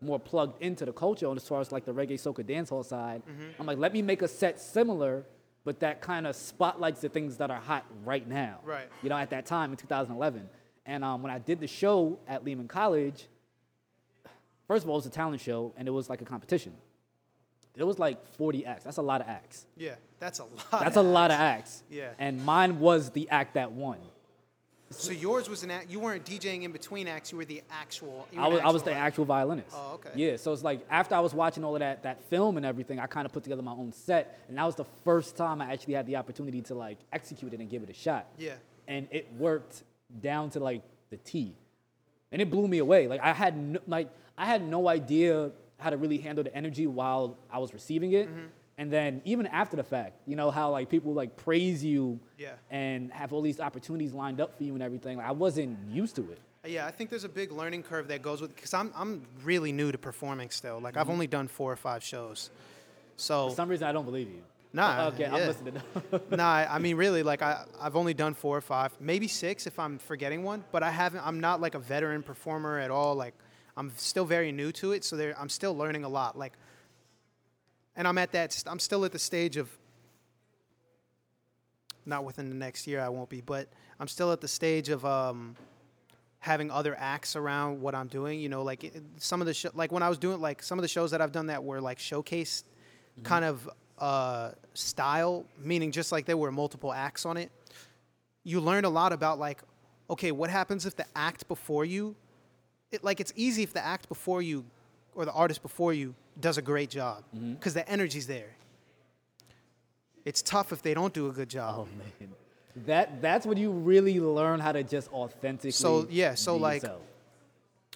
[0.00, 3.22] more plugged into the culture as far as like the reggae soca dancehall side,
[3.58, 5.24] I'm like, let me make a set similar,
[5.64, 8.60] but that kind of spotlights the things that are hot right now.
[8.62, 8.86] Right.
[9.02, 10.48] You know, at that time in 2011.
[10.84, 13.26] And um, when I did the show at Lehman College,
[14.68, 16.72] first of all, it was a talent show and it was like a competition.
[17.76, 18.84] It was like 40 acts.
[18.84, 19.66] That's a lot of acts.
[19.76, 19.96] Yeah.
[20.18, 20.80] That's a lot.
[20.80, 21.82] That's a lot of acts.
[21.90, 22.10] Yeah.
[22.18, 23.98] And mine was the act that won.
[24.90, 25.90] So yours was an act.
[25.90, 27.32] You weren't DJing in between acts.
[27.32, 28.26] You were the actual.
[28.32, 29.74] You I were was, I was the act- actual violinist.
[29.74, 30.10] Oh, okay.
[30.14, 33.00] Yeah, so it's like after I was watching all of that that film and everything,
[33.00, 35.72] I kind of put together my own set, and that was the first time I
[35.72, 38.28] actually had the opportunity to like execute it and give it a shot.
[38.38, 38.52] Yeah.
[38.86, 39.82] And it worked
[40.20, 41.56] down to like the T,
[42.30, 43.08] and it blew me away.
[43.08, 46.86] Like I had no, like I had no idea how to really handle the energy
[46.86, 48.28] while I was receiving it.
[48.28, 48.46] Mm-hmm.
[48.78, 52.52] And then even after the fact, you know how like people like praise you Yeah.
[52.70, 55.16] and have all these opportunities lined up for you and everything.
[55.16, 56.38] Like I wasn't used to it.
[56.66, 59.72] Yeah, I think there's a big learning curve that goes with because I'm I'm really
[59.72, 60.80] new to performing still.
[60.80, 62.50] Like I've only done four or five shows,
[63.16, 64.42] so For some reason, I don't believe you.
[64.72, 65.80] Nah, Okay, I'm listening.
[66.30, 66.44] nah.
[66.44, 69.78] I I mean, really, like I I've only done four or five, maybe six if
[69.78, 70.64] I'm forgetting one.
[70.72, 71.24] But I haven't.
[71.26, 73.14] I'm not like a veteran performer at all.
[73.14, 73.34] Like
[73.76, 76.38] I'm still very new to it, so there I'm still learning a lot.
[76.38, 76.54] Like,
[77.94, 78.62] and I'm at that.
[78.66, 79.70] I'm still at the stage of.
[82.08, 85.04] Not within the next year, I won't be, but I'm still at the stage of
[85.04, 85.56] um,
[86.38, 88.38] having other acts around what I'm doing.
[88.38, 90.82] You know, like some of the sho- like when I was doing like some of
[90.82, 92.62] the shows that I've done that were like showcase
[93.24, 97.50] kind of uh, style, meaning just like there were multiple acts on it.
[98.44, 99.62] You learn a lot about like,
[100.08, 102.14] okay, what happens if the act before you,
[102.92, 104.64] it like it's easy if the act before you,
[105.14, 108.56] or the artist before you does a great job because the energy's there.
[110.24, 111.86] It's tough if they don't do a good job.
[111.88, 112.32] oh man,
[112.86, 115.70] that that's when you really learn how to just authentically.
[115.70, 117.02] So, yeah, so, like, yourself.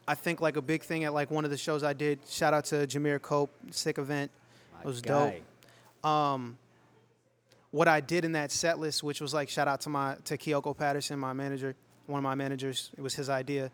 [0.08, 2.20] I think like a big thing at like one of the shows I did.
[2.28, 4.30] Shout out to Jameer Cope, sick event.
[4.74, 5.42] My it was guy.
[6.02, 6.10] dope.
[6.10, 6.58] Um,
[7.70, 10.36] what I did in that set list, which was like shout out to my to
[10.36, 11.76] Kyoko Patterson, my manager,
[12.06, 12.90] one of my managers.
[12.96, 13.70] It was his idea,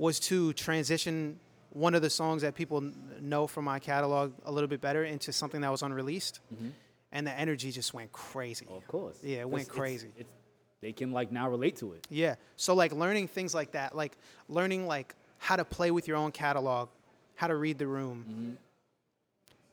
[0.00, 1.38] was to transition
[1.72, 2.82] one of the songs that people
[3.20, 6.70] know from my catalog a little bit better into something that was unreleased, mm-hmm.
[7.12, 8.66] and the energy just went crazy.
[8.70, 9.18] Of course.
[9.22, 10.08] Yeah, it went It's- crazy.
[10.16, 10.30] It's,
[10.80, 12.06] they can like now relate to it.
[12.08, 12.36] Yeah.
[12.56, 14.16] So like learning things like that, like
[14.48, 16.88] learning like how to play with your own catalog,
[17.34, 18.24] how to read the room.
[18.26, 18.52] Mm-hmm.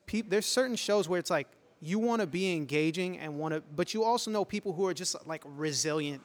[0.08, 1.48] Peop there's certain shows where it's like
[1.80, 4.94] you want to be engaging and want to, but you also know people who are
[4.94, 6.22] just like resilient,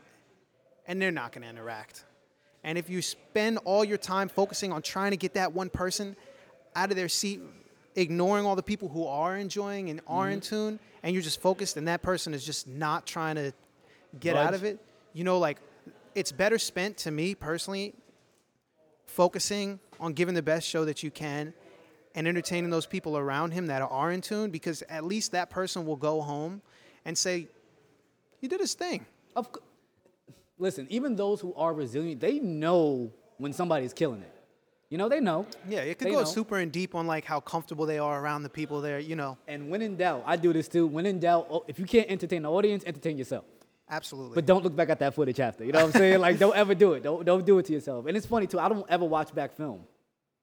[0.89, 2.05] and they're not going to interact.
[2.65, 6.17] And if you spend all your time focusing on trying to get that one person
[6.77, 7.41] out of their seat,
[7.97, 10.49] ignoring all the people who are enjoying and are in mm-hmm.
[10.49, 13.53] tune, and you're just focused, and that person is just not trying to
[14.21, 14.79] get out of it,
[15.13, 15.59] you know, like
[16.15, 17.95] it's better spent to me personally
[19.07, 21.53] focusing on giving the best show that you can
[22.15, 25.87] and entertaining those people around him that are in tune because at least that person
[25.87, 26.61] will go home
[27.05, 27.49] and say,
[28.41, 29.07] he did his thing.
[29.35, 29.63] Of cou-
[30.63, 34.33] listen, even those who are resilient, they know when somebody's killing it.
[34.89, 35.47] You know, they know.
[35.69, 36.25] Yeah, it could They go know.
[36.25, 39.39] super in deep on like how comfortable they are around the people there, you know.
[39.49, 40.87] And when in doubt, I do this too.
[40.87, 43.45] When in doubt, oh, if you can't entertain the audience, entertain yourself.
[43.89, 44.35] Absolutely.
[44.35, 45.65] But don't look back at that footage after.
[45.65, 46.21] You know what I'm saying?
[46.21, 47.03] like, don't ever do it.
[47.03, 48.07] Don't don't do it to yourself.
[48.07, 48.59] And it's funny too.
[48.59, 49.81] I don't ever watch back film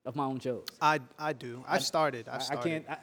[0.06, 0.66] of my own shows.
[0.82, 1.64] I I do.
[1.68, 2.28] I've started.
[2.28, 2.86] I've I, I can't.
[2.90, 2.98] I,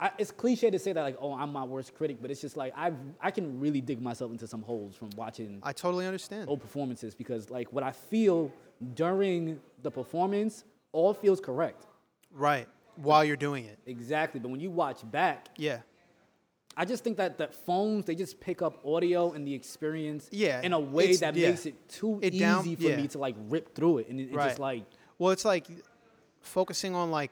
[0.00, 2.56] I, it's cliche to say that like, oh, I'm my worst critic, but it's just
[2.56, 6.48] like I I can really dig myself into some holes from watching I totally understand.
[6.48, 8.52] old performances because like what I feel
[8.94, 11.86] during the performance all feels correct.
[12.32, 12.66] Right.
[12.96, 13.78] While you're doing it.
[13.86, 14.40] Exactly.
[14.40, 15.80] But when you watch back, Yeah.
[16.76, 20.60] I just think that the phones they just pick up audio and the experience Yeah,
[20.62, 21.50] in a way that yeah.
[21.50, 22.96] makes it too It easy down- for yeah.
[22.96, 24.48] me to like rip through it and it, it's Right.
[24.48, 24.84] just like
[25.18, 25.66] Well, it's like
[26.40, 27.30] focusing on like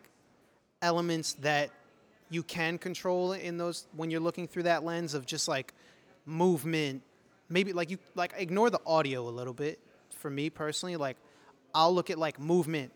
[0.81, 1.71] elements that
[2.33, 5.75] you can control in those when you're looking through that lens of just like
[6.25, 7.03] movement.
[7.49, 9.79] Maybe like you like ignore the audio a little bit.
[10.17, 11.17] For me personally, like
[11.75, 12.93] I'll look at like movement.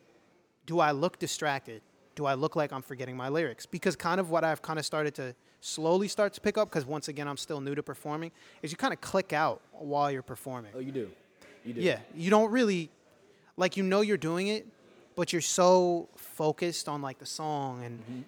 [0.64, 1.82] Do I look distracted?
[2.14, 3.66] Do I look like I'm forgetting my lyrics?
[3.66, 6.86] Because kind of what I've kind of started to slowly start to pick up because
[6.86, 8.30] once again I'm still new to performing
[8.62, 10.72] is you kind of click out while you're performing.
[10.74, 11.10] oh you do.
[11.64, 11.80] You do.
[11.80, 12.90] Yeah, you don't really
[13.58, 14.66] like you know you're doing it,
[15.14, 18.20] but you're so focused on like the song and Mm-hmm.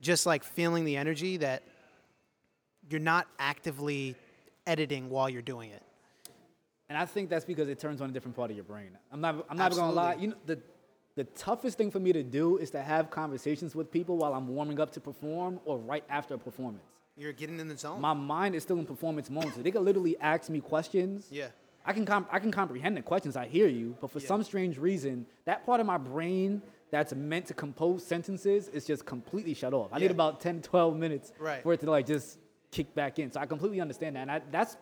[0.00, 1.62] Just like feeling the energy that
[2.88, 4.14] you're not actively
[4.66, 5.82] editing while you're doing it.
[6.88, 8.90] And I think that's because it turns on a different part of your brain.
[9.10, 9.44] I'm not.
[9.50, 10.14] I'm not gonna lie.
[10.14, 10.60] You know, the
[11.16, 14.48] the toughest thing for me to do is to have conversations with people while I'm
[14.48, 16.84] warming up to perform or right after a performance.
[17.16, 18.00] You're getting in the zone.
[18.00, 21.26] My mind is still in performance mode, so they can literally ask me questions.
[21.30, 21.48] Yeah.
[21.84, 23.36] I can comp- I can comprehend the questions.
[23.36, 24.28] I hear you, but for Yeah.
[24.28, 29.04] some strange reason, that part of my brain that's meant to compose sentences is just
[29.04, 29.88] completely shut off.
[29.92, 31.62] I need about 10, 12 minutes Right.
[31.62, 32.38] for it to like just
[32.70, 33.30] kick back in.
[33.32, 34.20] So I completely understand that.
[34.20, 34.76] And I, that's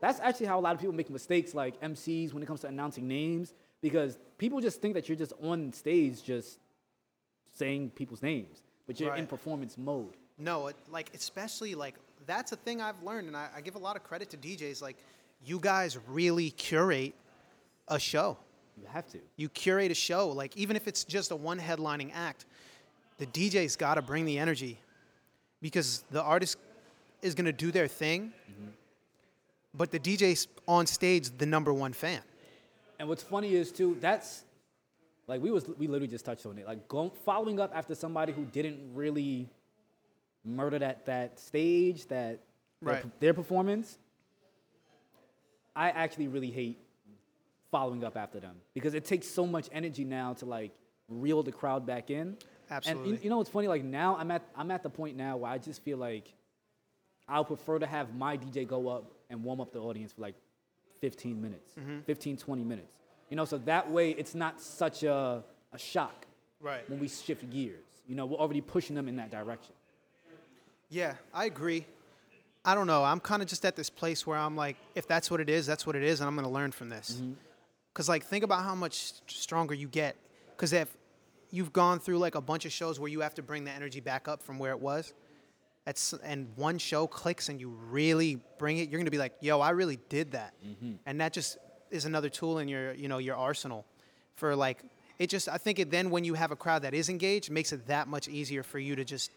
[0.00, 2.66] that's actually how a lot of people make mistakes, like MCs, when it comes to
[2.66, 6.58] announcing names, because people just think that you're just on stage just
[7.52, 10.14] saying people's names, but you're in performance mode.
[10.38, 11.94] No, it, like especially like
[12.26, 14.82] that's a thing I've learned, and I, I give a lot of credit to DJs.
[14.82, 14.96] Like,
[15.44, 17.14] you guys really curate
[17.88, 18.36] a show.
[18.76, 19.18] You have to.
[19.36, 22.44] You curate a show, like even if it's just a one headlining act,
[23.18, 24.78] the DJ's got to bring the energy
[25.62, 26.58] because the artist
[27.22, 28.68] is going to do their thing, mm-hmm.
[29.74, 32.20] but the DJ's on stage the number one fan.
[32.98, 34.44] And what's funny is too, that's
[35.26, 36.66] like we was we literally just touched on it.
[36.66, 39.48] Like going, following up after somebody who didn't really
[40.44, 42.40] murder that that stage, that
[42.82, 43.98] their, their performance.
[45.74, 46.78] I actually really hate
[47.76, 50.72] following up after them because it takes so much energy now to like
[51.08, 52.26] reel the crowd back in.
[52.28, 52.36] And
[52.70, 53.10] Absolutely.
[53.10, 53.68] you, you know what's funny?
[53.68, 56.32] Like now I'm at I'm at the point now where I just feel like
[57.28, 60.36] I'll prefer to have my DJ go up and warm up the audience for like
[61.00, 62.00] 15 minutes, Mm-hmm.
[62.00, 62.92] 15, 20 minutes.
[63.30, 66.26] You know, so that way it's not such a, a shock
[66.60, 66.88] Right.
[66.88, 67.84] when we shift gears.
[68.08, 69.74] You know, we're already pushing them in that direction.
[70.88, 71.84] Yeah, I agree.
[72.64, 73.04] I don't know.
[73.04, 75.66] I'm kind of just at this place where I'm like, if that's what it is,
[75.66, 77.20] that's what it is, and I'm going to learn from this.
[77.96, 80.16] Because, like, think about how much stronger you get.
[80.50, 80.94] Because if
[81.50, 84.00] you've gone through like a bunch of shows where you have to bring the energy
[84.00, 85.14] back up from where it was,
[85.86, 89.32] that's, and one show clicks and you really bring it, you're going to be like,
[89.40, 90.52] yo, I really did that.
[90.62, 90.92] Mm-hmm.
[91.06, 91.56] And that just
[91.90, 93.86] is another tool in your, you know, your arsenal
[94.34, 94.82] for like,
[95.18, 97.72] it just, I think it then when you have a crowd that is engaged, makes
[97.72, 99.30] it that much easier for you to just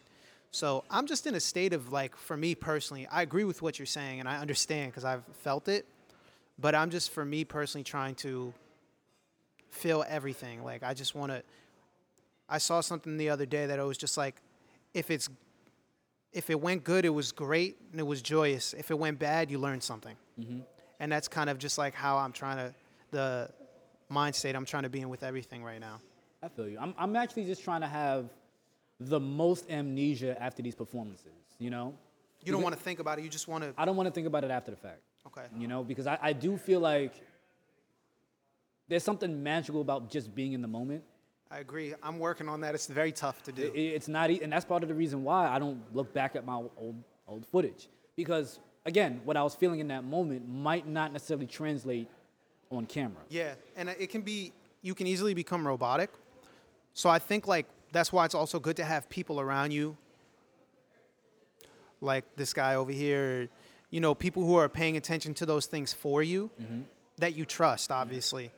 [0.50, 3.78] so I'm just in a state of like, for me personally, I agree with what
[3.78, 5.86] you're saying and I understand because I've felt it.
[6.60, 8.52] But I'm just, for me personally, trying to
[9.70, 10.62] feel everything.
[10.62, 11.42] Like, I just want to.
[12.48, 14.34] I saw something the other day that it was just like,
[14.92, 15.28] if it's,
[16.32, 18.74] if it went good, it was great and it was joyous.
[18.74, 20.16] If it went bad, you learned something.
[20.38, 20.60] Mm-hmm.
[20.98, 22.74] And that's kind of just like how I'm trying to,
[23.12, 23.50] the
[24.08, 26.00] mind state I'm trying to be in with everything right now.
[26.42, 26.76] I feel you.
[26.80, 28.30] I'm, I'm actually just trying to have
[28.98, 31.94] the most amnesia after these performances, you know?
[32.44, 33.22] You don't want to think about it.
[33.22, 33.74] You just want to.
[33.76, 35.00] I don't want to think about it after the fact.
[35.26, 35.46] Okay.
[35.56, 37.12] You know, because I, I do feel like
[38.88, 41.04] there's something magical about just being in the moment.
[41.50, 41.94] I agree.
[42.02, 42.74] I'm working on that.
[42.74, 43.62] It's very tough to do.
[43.74, 46.44] It- it's not, and that's part of the reason why I don't look back at
[46.44, 51.12] my old old footage because again, what I was feeling in that moment might not
[51.12, 52.08] necessarily translate
[52.72, 53.22] on camera.
[53.28, 54.52] Yeah, and it can be
[54.82, 56.10] you can easily become robotic.
[56.94, 59.96] So I think like that's why it's also good to have people around you,
[62.00, 63.48] like this guy over here,
[63.90, 66.82] you know, people who are paying attention to those things for you mm-hmm.
[67.18, 68.50] that you trust, obviously,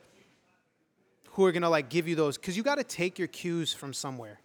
[1.31, 3.93] who are gonna like give you those because you got to take your cues from
[3.93, 4.39] somewhere.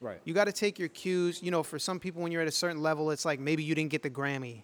[0.00, 0.20] Right.
[0.24, 1.42] You got to take your cues.
[1.42, 3.74] You know, for some people, when you're at a certain level, it's like maybe you
[3.74, 4.62] didn't get the Grammy,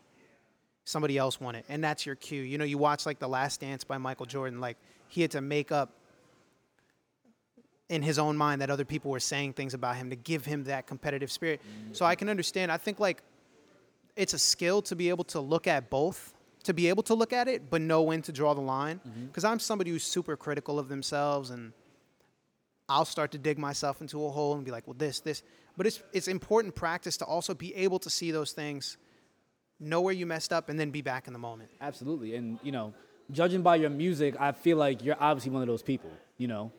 [0.84, 2.42] somebody else won it, and that's your cue.
[2.42, 4.76] You know, you watch like The Last Dance by Michael Jordan, like
[5.08, 5.94] he had to make up
[7.88, 10.64] in his own mind that other people were saying things about him to give him
[10.64, 11.60] that competitive spirit.
[11.92, 12.18] So I mm-hmm.
[12.20, 12.70] can understand.
[12.70, 13.22] I think like
[14.20, 17.32] it's a skill to be able to look at both, to be able to look
[17.32, 19.00] at it, but know when to draw the line.
[19.08, 19.26] Mm-hmm.
[19.26, 21.72] Because I'm somebody who's super critical of themselves and
[22.86, 25.42] I'll start to dig myself into a hole and be like, well, this, this.
[25.76, 28.98] But it's it's important practice to also be able to see those things,
[29.78, 31.70] know where you messed up, and then be back in the moment.
[31.80, 32.34] Absolutely.
[32.34, 32.92] And, you know,
[33.30, 36.72] judging by your music, I feel like you're obviously one of those people, you know,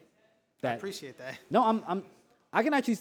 [0.63, 1.39] I that appreciate that.
[1.49, 2.03] No, I'm I'm
[2.53, 2.99] I can actually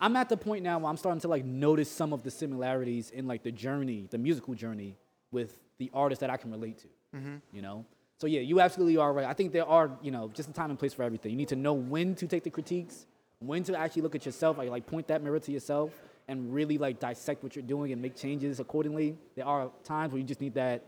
[0.00, 3.10] I'm at the point now where I'm starting to like notice some of the similarities
[3.10, 4.96] in like the journey, the musical journey
[5.30, 6.88] with the artists that I can relate to.
[7.16, 7.36] Mm-hmm.
[7.52, 7.84] You know?
[8.18, 9.26] So yeah, you absolutely are right.
[9.26, 11.30] I think there are, you know, just a time and place for everything.
[11.30, 13.06] You need to know when to take the critiques,
[13.38, 15.92] when to actually look at yourself, like like point that mirror to yourself
[16.28, 19.16] and really like dissect what you're doing and make changes accordingly.
[19.34, 20.84] There are times where you just need that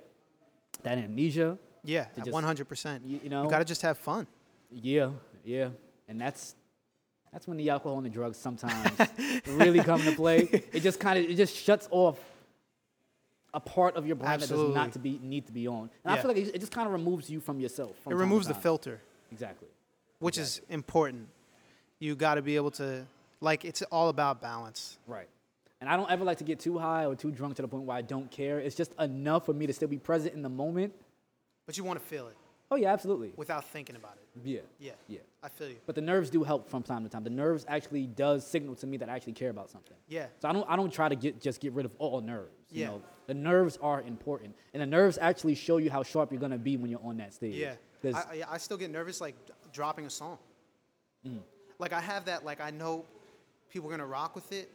[0.83, 1.59] that amnesia.
[1.85, 3.05] Yeah, one hundred percent.
[3.05, 3.44] you- know?
[3.44, 4.27] you got to just have fun.
[4.70, 5.11] Yeah,
[5.44, 5.68] yeah,
[6.09, 6.55] and that's
[7.33, 8.90] that's when the alcohol and the drugs sometimes
[9.47, 10.49] really come into play.
[10.73, 12.18] It just kind of it just shuts off
[13.55, 15.90] a part of your brain that does not to be need to be on.
[16.05, 17.97] And I feel like it, it just kind of removes you from yourself.
[18.03, 19.68] from It removes the filter, Exactly.
[20.21, 21.29] which is important.
[21.99, 23.05] You got to be able to
[23.40, 23.64] like.
[23.64, 24.99] It's all about balance.
[25.07, 25.29] Right.
[25.81, 27.85] And I don't ever like to get too high or too drunk to the point
[27.85, 28.61] where I don't care.
[28.61, 30.92] It's just enough for me to still be present in the moment.
[31.66, 32.37] But you want to feel it
[32.71, 33.33] Oh yeah, absolutely.
[33.37, 34.21] without thinking about it.
[34.45, 34.61] Yeah.
[34.79, 35.18] Yeah, Yeah.
[35.42, 35.77] I feel you.
[35.87, 37.25] But the nerves do help from time to time.
[37.25, 39.97] The nerves actually does signal to me that I actually care about something.
[40.09, 40.27] Yeah.
[40.40, 42.55] So I don't I don't try to get just get rid of all nerves.
[42.71, 42.87] You Yeah.
[42.88, 46.59] know, the nerves are important, and the nerves actually show you how sharp you're gonna
[46.59, 47.55] be when you're on that stage.
[47.57, 47.75] Yeah,
[48.14, 49.35] I I still get nervous like
[49.73, 50.38] dropping a song.
[51.27, 51.40] Mm.
[51.79, 53.05] Like I have that like I know
[53.71, 54.71] people are gonna rock with it,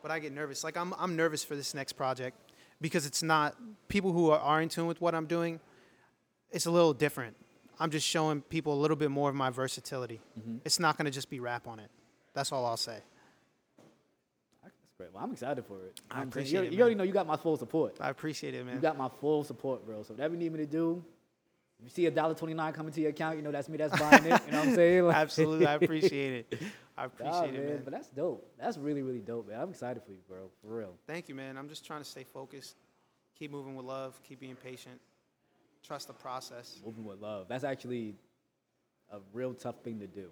[0.00, 0.64] but I get nervous.
[0.64, 2.36] Like I'm I'm nervous for this next project
[2.80, 3.54] because it's not
[3.88, 5.60] people who are, are in tune with what I'm doing.
[6.50, 7.36] It's a little different.
[7.80, 10.20] I'm just showing people a little bit more of my versatility.
[10.38, 10.58] Mm-hmm.
[10.64, 11.90] It's not gonna just be rap on it.
[12.34, 12.98] That's all I'll say.
[14.62, 15.12] that's great.
[15.12, 16.00] Well, I'm excited for it.
[16.10, 17.96] I I'm appreciate you, it, You already know you got my full support.
[18.00, 18.76] I appreciate it, man.
[18.76, 20.02] You got my full support, bro.
[20.02, 21.04] So whatever you need me to do.
[21.80, 23.76] If you see a dollar twenty nine coming to your account, you know that's me.
[23.76, 24.40] That's buying it.
[24.46, 25.02] You know what I'm saying?
[25.04, 26.62] Like- Absolutely, I appreciate it.
[26.96, 27.80] I Nah, appreciate it, man.
[27.84, 28.48] But that's dope.
[28.58, 29.60] That's really, really dope, man.
[29.60, 30.48] I'm excited for you, bro.
[30.62, 30.94] For real.
[31.08, 31.58] Thank you, man.
[31.58, 32.76] I'm just trying to stay focused,
[33.36, 35.00] keep moving with love, keep being patient,
[35.86, 36.80] trust the process.
[36.84, 37.46] Moving with love.
[37.48, 38.14] That's actually
[39.12, 40.28] a real tough thing to do.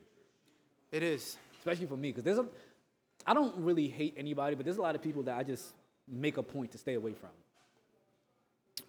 [0.91, 1.37] It is.
[1.63, 2.47] especially for me, because there's a,
[3.25, 5.75] I don't really hate anybody, but there's a lot of people that I just
[6.09, 7.31] make a point to stay away from.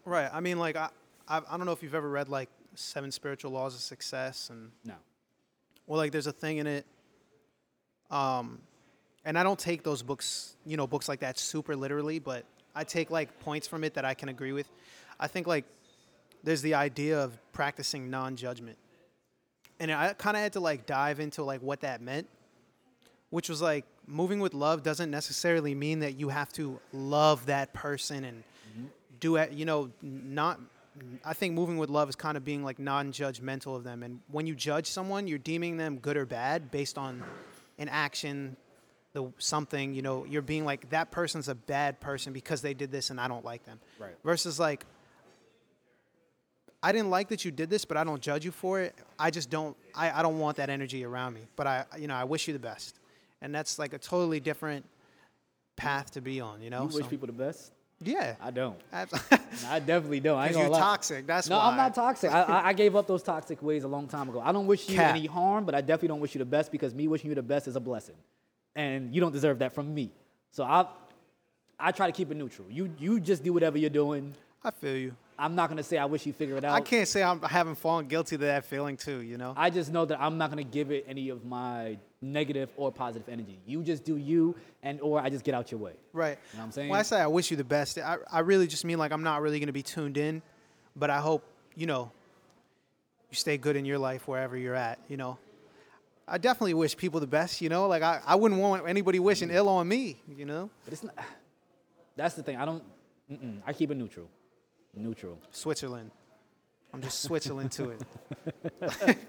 [0.05, 0.29] Right.
[0.33, 0.89] I mean, like, I,
[1.27, 4.49] I, I don't know if you've ever read, like, Seven Spiritual Laws of Success.
[4.49, 4.95] And, No.
[5.85, 6.85] well, like, there's a thing in it.
[8.09, 8.59] Um,
[9.23, 12.83] and I don't take those books, you know, books like that super literally, but I
[12.83, 14.67] take, like, points from it that I can agree with.
[15.19, 15.65] I think, like,
[16.43, 18.77] there's the idea of practicing non judgment.
[19.79, 22.27] And I kind of had to, like, dive into, like, what that meant.
[23.29, 27.73] which was like moving with love doesn't necessarily mean that you have to love that
[27.73, 28.85] person and mm-hmm.
[29.19, 30.59] do it you know not
[31.25, 34.45] i think moving with love is kind of being like non-judgmental of them and when
[34.45, 37.23] you judge someone you're deeming them good or bad based on
[37.79, 38.55] an action
[39.13, 42.91] the something you know you're being like that person's a bad person because they did
[42.91, 44.15] this and i don't like them Right.
[44.23, 44.85] versus like
[46.83, 48.93] I didn't like that you did this, but I don't judge you for it.
[49.17, 49.75] I just don't.
[49.95, 51.41] I, I don't want that energy around me.
[51.55, 52.99] But I, you know, I wish you the best,
[53.41, 54.85] and that's like a totally different
[55.77, 56.61] path to be on.
[56.61, 56.81] You know.
[56.81, 57.71] You wish So- people the best?
[58.01, 58.35] yeah.
[58.41, 58.77] I don't.
[58.91, 60.37] I definitely don't.
[60.37, 60.79] I ain't you're lie.
[60.79, 61.25] toxic.
[61.25, 61.69] That's no, why.
[61.69, 62.31] I'm not toxic.
[62.31, 64.41] I, I, gave up those toxic ways a long time ago.
[64.43, 65.15] I don't wish you Cap.
[65.15, 67.41] any harm, but I definitely don't wish you the best because me wishing you the
[67.41, 68.15] best is a blessing,
[68.75, 70.11] and you don't deserve that from me.
[70.51, 70.85] So I,
[71.79, 72.67] I try to keep it neutral.
[72.69, 74.33] You you just do whatever you're doing.
[74.65, 75.15] I feel you.
[75.37, 76.73] I'm not gonna say I wish you figure it out.
[76.73, 79.21] I can't say I'm, I haven't fallen guilty to that feeling too.
[79.21, 79.53] You know.
[79.57, 83.27] I just know that I'm not gonna give it any of my negative or positive
[83.29, 83.59] energy.
[83.65, 85.93] You just do you, and or I just get out your way.
[86.13, 86.37] Right.
[86.51, 86.89] You know what I'm saying?
[86.89, 89.23] When I say I wish you the best, I, I really just mean like I'm
[89.23, 90.41] not really going to be tuned in,
[90.95, 91.43] but I hope,
[91.75, 92.11] you know,
[93.29, 95.37] you stay good in your life wherever you're at, you know.
[96.27, 97.87] I definitely wish people the best, you know.
[97.87, 99.55] Like I, I wouldn't want anybody wishing mm.
[99.55, 100.69] ill on me, you know.
[100.85, 101.15] But it's not.
[102.15, 102.57] That's the thing.
[102.57, 102.83] I don't.
[103.65, 104.27] I keep it neutral.
[104.95, 105.39] Neutral.
[105.51, 106.11] Switzerland.
[106.93, 109.17] I'm just Switzerland to it.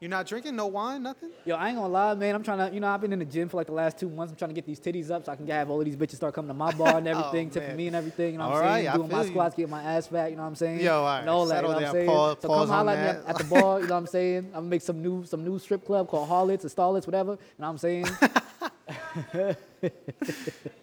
[0.00, 1.28] You're not drinking no wine, nothing.
[1.44, 2.34] Yo, I ain't gonna lie, man.
[2.34, 4.08] I'm trying to, you know, I've been in the gym for like the last two
[4.08, 4.30] months.
[4.32, 6.14] I'm trying to get these titties up so I can have all of these bitches
[6.16, 8.32] start coming to my bar and oh, everything, Oh, tipping me and everything.
[8.32, 8.88] You know what All I'm right, saying?
[8.88, 9.28] I Doing my you.
[9.28, 10.30] squats, getting my ass fat.
[10.30, 10.80] You know what I'm saying?
[10.80, 11.56] Yo, all right, And all that.
[11.56, 12.06] You know what I'm saying?
[12.06, 13.80] Pause- so pause come holler at me at, the bar.
[13.80, 14.38] You know what I'm saying?
[14.46, 17.32] I'm gonna make some new, some new strip club called Harlots or Starlets, whatever.
[17.32, 18.06] You know what I'm saying?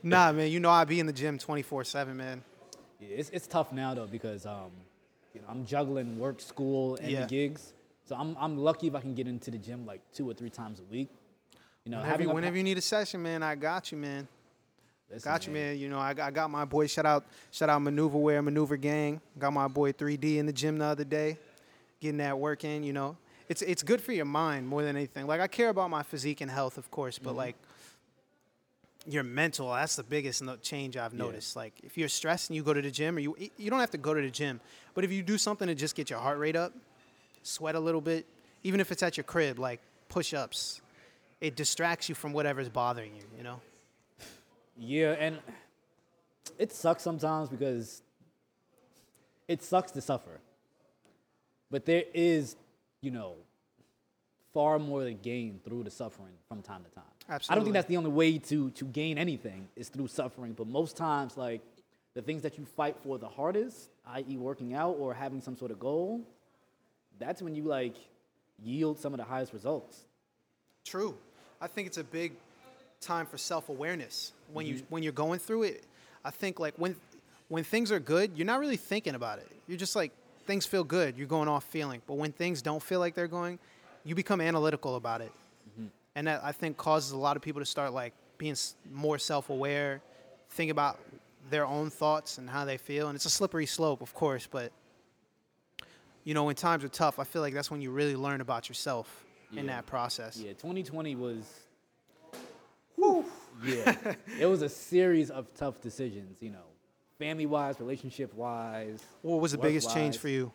[0.04, 0.52] Nah, man.
[0.52, 2.44] You know I be in the gym 24/7, man.
[3.00, 4.72] Yeah, it's, it's tough now though because um,
[5.34, 7.26] you know I'm juggling work, school, and Yeah.
[7.28, 7.74] gigs.
[8.06, 10.50] So I'm I'm lucky if I can get into the gym like two or three
[10.50, 11.10] times a week.
[11.84, 13.98] You know, Whenever, having you, a whenever you need a session, man, I got you,
[13.98, 14.28] man.
[15.10, 15.78] Listen, Got you, man.
[15.78, 16.86] You know, I, got- I got my boy.
[16.88, 19.22] Shout out, shout out, Maneuver Wear, Maneuver Gang.
[19.40, 21.38] Got my boy 3D in the gym the other day,
[22.02, 22.84] getting that work in.
[22.84, 23.16] You know,
[23.48, 25.26] it's it's good for your mind more than anything.
[25.28, 27.56] Like I care about my physique and health, of course, but like
[29.08, 31.20] your mental, that's the biggest no- change I've Yeah.
[31.26, 31.56] noticed.
[31.56, 33.92] Like if you're stressed and you go to the gym, or you you don't have
[33.92, 34.60] to go to the gym,
[34.94, 36.74] but if you do something to just get your heart rate up,
[37.44, 38.26] sweat a little bit,
[38.64, 39.80] even if it's at your crib, like
[40.10, 40.82] push-ups,
[41.40, 43.24] it distracts you from whatever's bothering you.
[43.38, 43.62] You know.
[44.78, 45.40] Yeah, and
[46.60, 48.02] it sucks sometimes because
[49.48, 50.40] it sucks to suffer.
[51.72, 52.56] But there is,
[53.02, 53.36] you know,
[54.54, 57.04] far more to gain through the suffering from time to time.
[57.30, 60.54] I don't think that's the only way to to gain anything is through suffering.
[60.54, 61.62] But most times, like
[62.14, 65.72] the things that you fight for the hardest, i.e., working out or having some sort
[65.72, 66.22] of goal,
[67.20, 67.96] that's when you like
[68.64, 70.06] yield some of the highest results.
[70.86, 71.18] True.
[71.60, 72.34] I think it's a big
[73.02, 74.86] time for self-awareness when you mm-hmm.
[74.90, 75.84] when you're going through it.
[76.24, 76.96] I think like when
[77.50, 79.50] when things are good, you're not really thinking about it.
[79.68, 80.12] You're just like
[80.46, 81.18] things feel good.
[81.18, 82.02] You're going off feeling.
[82.08, 83.60] But when things don't feel like they're going,
[84.04, 85.32] you become analytical about it.
[86.18, 88.56] And that I think causes a lot of people to start like being
[88.92, 90.02] more self-aware,
[90.50, 91.00] think about
[91.52, 93.08] their own thoughts and how they feel.
[93.08, 94.72] And it's a slippery slope, of course, but
[96.24, 98.68] you know, when times are tough, I feel like that's when you really learn about
[98.68, 100.38] yourself in that process.
[100.38, 101.44] Yeah, 2020 was.
[103.64, 106.42] Yeah, it was a series of tough decisions.
[106.42, 106.66] You know,
[107.20, 109.04] family-wise, relationship-wise.
[109.22, 110.52] What was the biggest change for you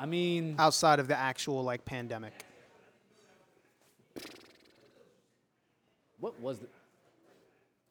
[0.00, 2.46] I mean, outside of the actual like pandemic?
[6.22, 6.68] What was the?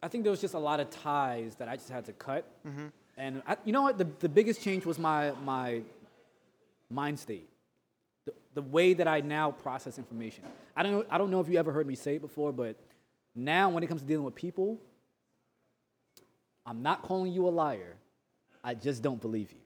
[0.01, 2.45] I think there was just a lot of ties that I just had to cut.
[2.65, 2.87] Mm-hmm.
[3.17, 3.97] And I, you know what?
[3.97, 5.81] The, the biggest change was my my
[6.89, 7.49] mind state.
[8.25, 10.45] The, the way that I now process information.
[10.77, 12.77] I don't know, I don't know if you ever heard me say it before, but
[13.35, 14.79] now when it comes to dealing with people,
[16.65, 17.95] I'm not calling you a liar.
[18.63, 19.57] I just don't believe you.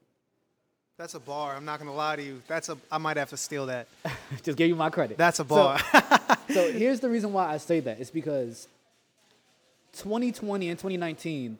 [0.98, 1.56] That's a bar.
[1.56, 2.42] I'm not gonna lie to you.
[2.48, 2.78] That's a.
[2.92, 3.88] I might have to steal that.
[4.44, 5.18] just give you my credit.
[5.18, 5.78] That's a bar.
[5.78, 8.00] so here's the reason why I say that.
[8.00, 8.68] It's because
[9.94, 11.58] 2020 and 2019,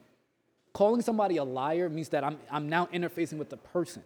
[0.74, 4.04] calling somebody a liar means that I'm, I'm now interfacing with the person.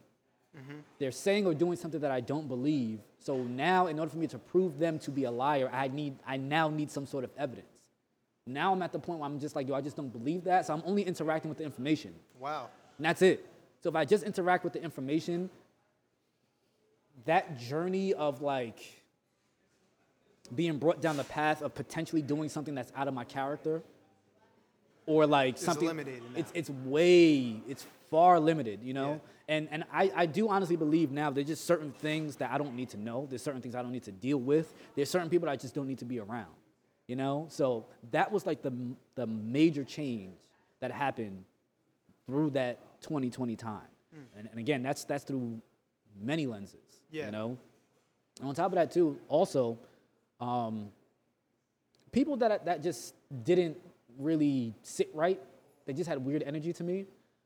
[0.57, 0.79] Mm-hmm.
[0.97, 2.99] They're saying or doing something that I don't believe.
[3.19, 6.15] So now, in order for me to prove them to be a liar, I need
[6.25, 7.67] I now need some sort of evidence.
[8.47, 10.65] Now I'm at the point where I'm just like, yo, I just don't believe that.
[10.65, 12.15] So I'm only interacting with the information.
[12.39, 12.69] wow.
[12.97, 13.45] And that's it.
[13.81, 15.49] So if I just interact with the information,
[17.25, 18.98] that journey of like
[20.55, 23.81] being brought down the path of potentially doing something that's out of my character
[25.05, 26.39] or like something eliminated now.
[26.39, 29.13] it's it's way it's far limited you know?
[29.47, 29.55] Yeah.
[29.55, 32.75] and and I, I do honestly believe now there's just certain things that i don't
[32.75, 33.27] need to know.
[33.29, 34.73] There's certain things i don't need to deal with.
[34.95, 36.47] There's certain people that i just don't need to be around
[37.07, 37.47] you know?
[37.49, 38.71] So that was like the
[39.15, 40.35] the major change
[40.79, 41.43] that happened
[42.27, 43.81] through that 2020 time.
[44.13, 44.39] Hmm.
[44.39, 45.59] And, and again that's that's through
[46.21, 47.25] many lenses Yeah.
[47.27, 47.57] you know?
[48.39, 49.77] And on top of that too also
[50.39, 50.89] um,
[52.11, 53.13] people that that just
[53.43, 53.77] didn't
[54.17, 55.39] really sit right
[55.85, 57.05] they just had weird energy to me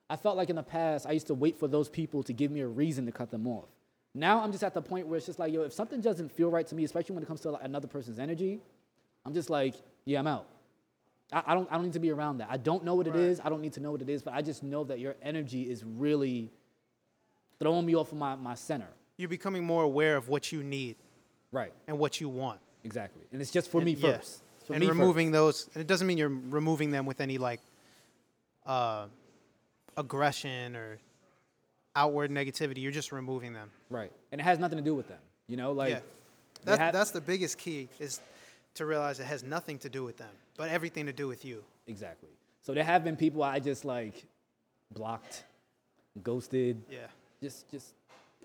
[0.10, 2.50] i felt like in the past i used to wait for those people to give
[2.50, 3.66] me a reason to cut them off
[4.16, 6.50] now i'm just at the point where it's just like yo if something doesn't feel
[6.50, 8.60] right to me especially when it comes to like another person's energy
[9.26, 9.76] i'm just like
[10.06, 10.48] yeah i'm out
[11.32, 12.50] I, I don't I don't need to be around that.
[12.52, 13.20] I don't know what it Right.
[13.22, 13.40] is.
[13.44, 15.64] I don't need to know what it is, but I just know that your energy
[15.64, 16.52] is really
[17.60, 18.88] throwing me off of my, my center.
[19.18, 20.96] You're becoming more aware of what you need
[21.52, 21.74] Right.
[21.88, 22.60] and what you want.
[22.84, 23.24] Exactly.
[23.32, 24.18] And it's just for me yeah.
[24.18, 24.42] first.
[24.68, 25.34] For and me removing first.
[25.68, 25.70] those.
[25.76, 27.60] And it doesn't mean you're removing them with any like
[28.66, 29.08] uh,
[29.98, 30.98] aggression or
[31.96, 32.78] outward negativity.
[32.82, 33.70] You're just removing them.
[33.90, 34.12] Right.
[34.32, 35.20] And it has nothing to do with them.
[35.48, 36.00] You know, like yeah.
[36.64, 38.20] they That, have- that's the biggest key is
[38.76, 41.64] to realize it has nothing to do with them, but everything to do with you.
[41.88, 42.30] exactly.
[42.66, 44.24] So there have been people I just like
[44.92, 45.44] blocked,
[46.24, 47.00] ghosted, Yeah.
[47.42, 47.88] just just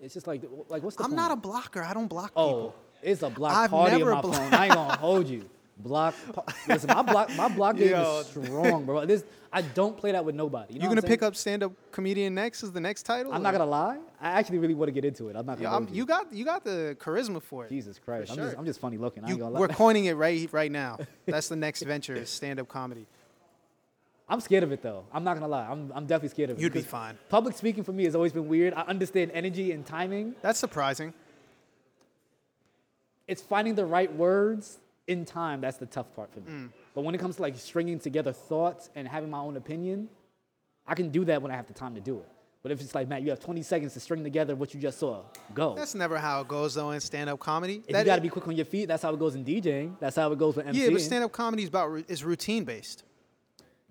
[0.01, 1.15] it's just like like what's the I'm point?
[1.21, 1.81] not a blocker.
[1.81, 2.75] I don't block Oh, people.
[3.01, 4.53] It's a block I've party on my blo- phone.
[4.53, 5.49] I ain't gonna hold you.
[5.77, 6.13] Block.
[6.67, 8.19] Listen, my block, my block game Yo.
[8.19, 9.05] is strong, bro.
[9.05, 10.73] This, I don't play that with nobody.
[10.73, 13.31] You, know You what gonna pick up stand up comedian next as the next title?
[13.31, 13.97] I'm not gonna lie.
[14.19, 15.37] I actually really want to get into it.
[15.37, 15.69] I'm not gonna.
[15.69, 17.69] Hold I'm, you got you got the charisma for it.
[17.69, 18.31] Jesus Christ.
[18.31, 18.45] I'm, sure.
[18.47, 19.23] just, I'm just funny looking.
[19.23, 19.59] I You, ain't gonna lie.
[19.61, 20.97] we're coining it right right now.
[21.25, 23.07] That's the next venture, is stand up comedy.
[24.27, 25.05] I'm scared of it though.
[25.11, 25.65] I'm not gonna lie.
[25.65, 26.61] I'm, I'm definitely scared of it.
[26.61, 27.17] You'd be fine.
[27.29, 28.73] Public speaking for me has always been weird.
[28.75, 30.35] I understand energy and timing.
[30.41, 31.13] That's surprising.
[33.29, 35.61] It's finding the right words in time.
[35.61, 36.51] That's the tough part for me.
[36.51, 36.69] Mm.
[36.93, 40.09] But when it comes to like stringing together thoughts and having my own opinion,
[40.87, 42.29] I can do that when I have the time to do it.
[42.61, 44.99] But if it's like, Matt, you have 20 seconds to string together what you just
[44.99, 45.21] saw,
[45.53, 45.75] go.
[45.75, 47.83] That's never how it goes though in stand up comedy.
[47.87, 49.45] if That you got to be quick on your feet, that's how it goes in
[49.45, 49.97] DJing.
[49.99, 50.73] That's how it goes with MCing.
[50.73, 53.03] yeah, but stand up comedy is about is routine based.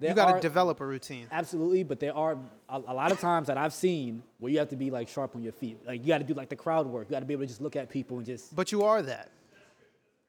[0.01, 1.27] You got to develop a routine.
[1.33, 2.39] Absolutely, but there are
[2.69, 5.35] a, a lot of times that I've seen where you have to be like sharp
[5.35, 5.79] on your feet.
[5.85, 7.09] Like you got to do like the crowd work.
[7.09, 8.55] You got to be able to just look at people and just.
[8.55, 9.31] But you are that.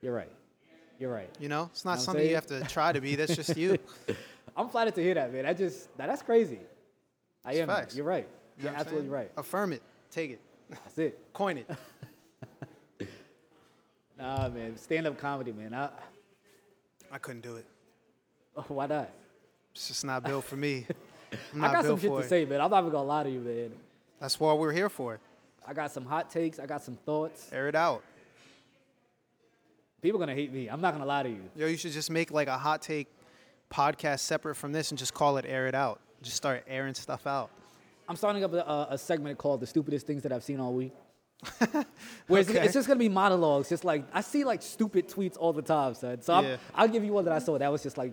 [0.02, 0.32] You're right.
[0.98, 1.30] You're right.
[1.40, 3.16] You know, it's not Know something you have to try to be.
[3.16, 3.78] That's just you.
[4.58, 5.46] I'm flattered to hear that, man.
[5.46, 6.60] I just that, that's crazy.
[7.46, 7.68] I am.
[7.68, 7.96] facts.
[7.96, 8.28] You're right.
[8.58, 9.12] You You're absolutely saying?
[9.12, 9.32] right.
[9.38, 9.82] Affirm it.
[10.12, 10.42] Take it.
[10.70, 11.20] That's it.
[11.34, 11.70] Coin it.
[14.18, 14.76] Nah, man.
[14.76, 15.74] Stand up comedy, man.
[15.74, 15.90] I,
[17.10, 17.66] I couldn't do it.
[18.68, 19.10] why not?
[19.80, 20.86] It's just not built for me.
[21.56, 22.28] I got some shit to it.
[22.28, 22.60] say, man.
[22.60, 23.72] I'm not even gonna lie to you, man.
[24.20, 25.22] That's what we're here for.
[25.66, 26.60] I got some hot takes.
[26.60, 27.50] I got some thoughts.
[27.54, 28.04] Air it out.
[30.02, 30.68] People gonna hate me.
[30.68, 31.44] I'm not gonna lie to you.
[31.56, 33.08] Yo, you should just make like a hot take
[33.72, 36.02] podcast separate from this and just call it Air It Out.
[36.22, 37.50] Just start airing stuff out.
[38.10, 40.92] I'm starting up a, a, segment called "The Stupidest Things That I've Seen All Week."
[42.28, 42.66] Where it's, Okay.
[42.66, 43.70] it's just gonna be monologues.
[43.70, 46.22] Just like I see like stupid tweets all the time, son.
[46.22, 46.58] So Yeah.
[46.76, 48.12] I'll give you one that I saw that was just like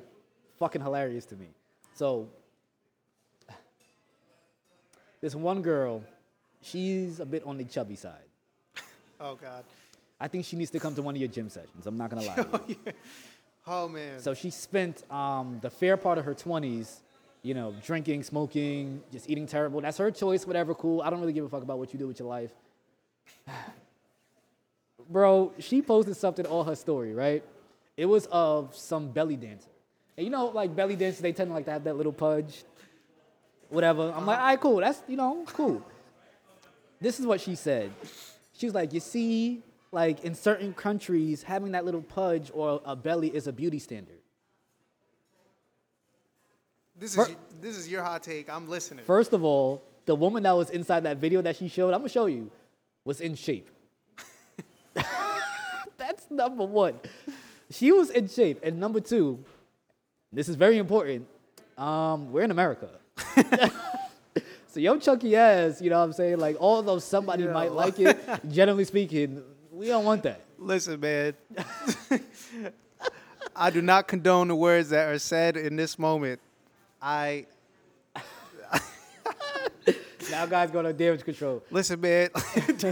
[0.60, 1.48] fucking hilarious to me.
[1.96, 2.28] So
[5.22, 6.02] this one girl,
[6.60, 8.20] she's a bit on the chubby side.
[9.18, 9.64] Oh God.
[10.20, 11.86] I think she needs to come to one of your gym sessions.
[11.86, 12.34] I'm not gonna lie.
[12.34, 12.76] To you.
[13.68, 14.20] Oh man.
[14.20, 17.00] So she spent um, the fair part of her 20s,
[17.42, 19.80] you know, drinking, smoking, just eating terrible.
[19.80, 21.02] That's her choice, whatever, cool.
[21.02, 22.52] I don't really give a fuck about what you do with your life.
[25.10, 27.42] Bro, she posted something on her story, right?
[27.96, 29.70] It was of some belly dancer.
[30.16, 32.64] And you know, like belly dancers, they tend to like to have that little pudge,
[33.68, 34.12] whatever.
[34.14, 34.76] I'm like, all right, cool.
[34.76, 35.82] That's, you know, cool.
[37.00, 37.92] This is what she said.
[38.54, 39.62] She was like, you see,
[39.92, 44.18] like in certain countries, having that little pudge or a belly is a beauty standard.
[46.98, 48.48] this is this is your hot take.
[48.48, 49.04] I'm listening.
[49.04, 52.08] First of all, the woman that was inside that video that she showed, I'm gonna
[52.08, 52.50] show you,
[53.04, 53.68] was in shape.
[55.98, 56.94] That's number one.
[57.70, 58.60] She was in shape.
[58.62, 59.44] And number two,
[60.36, 61.26] this is very important.
[61.78, 62.90] Um, we're in America.
[64.68, 66.38] so your chunky ass, you know what I'm saying?
[66.38, 67.54] Like although somebody Yo.
[67.54, 68.18] might like it,
[68.50, 70.42] generally speaking, we don't want that.
[70.58, 71.32] Listen, man.
[73.56, 76.38] I do not condone the words that are said in this moment.
[77.00, 77.46] I
[80.30, 81.62] Now guys go to damage control.
[81.70, 82.30] listen, man.
[82.34, 82.82] That's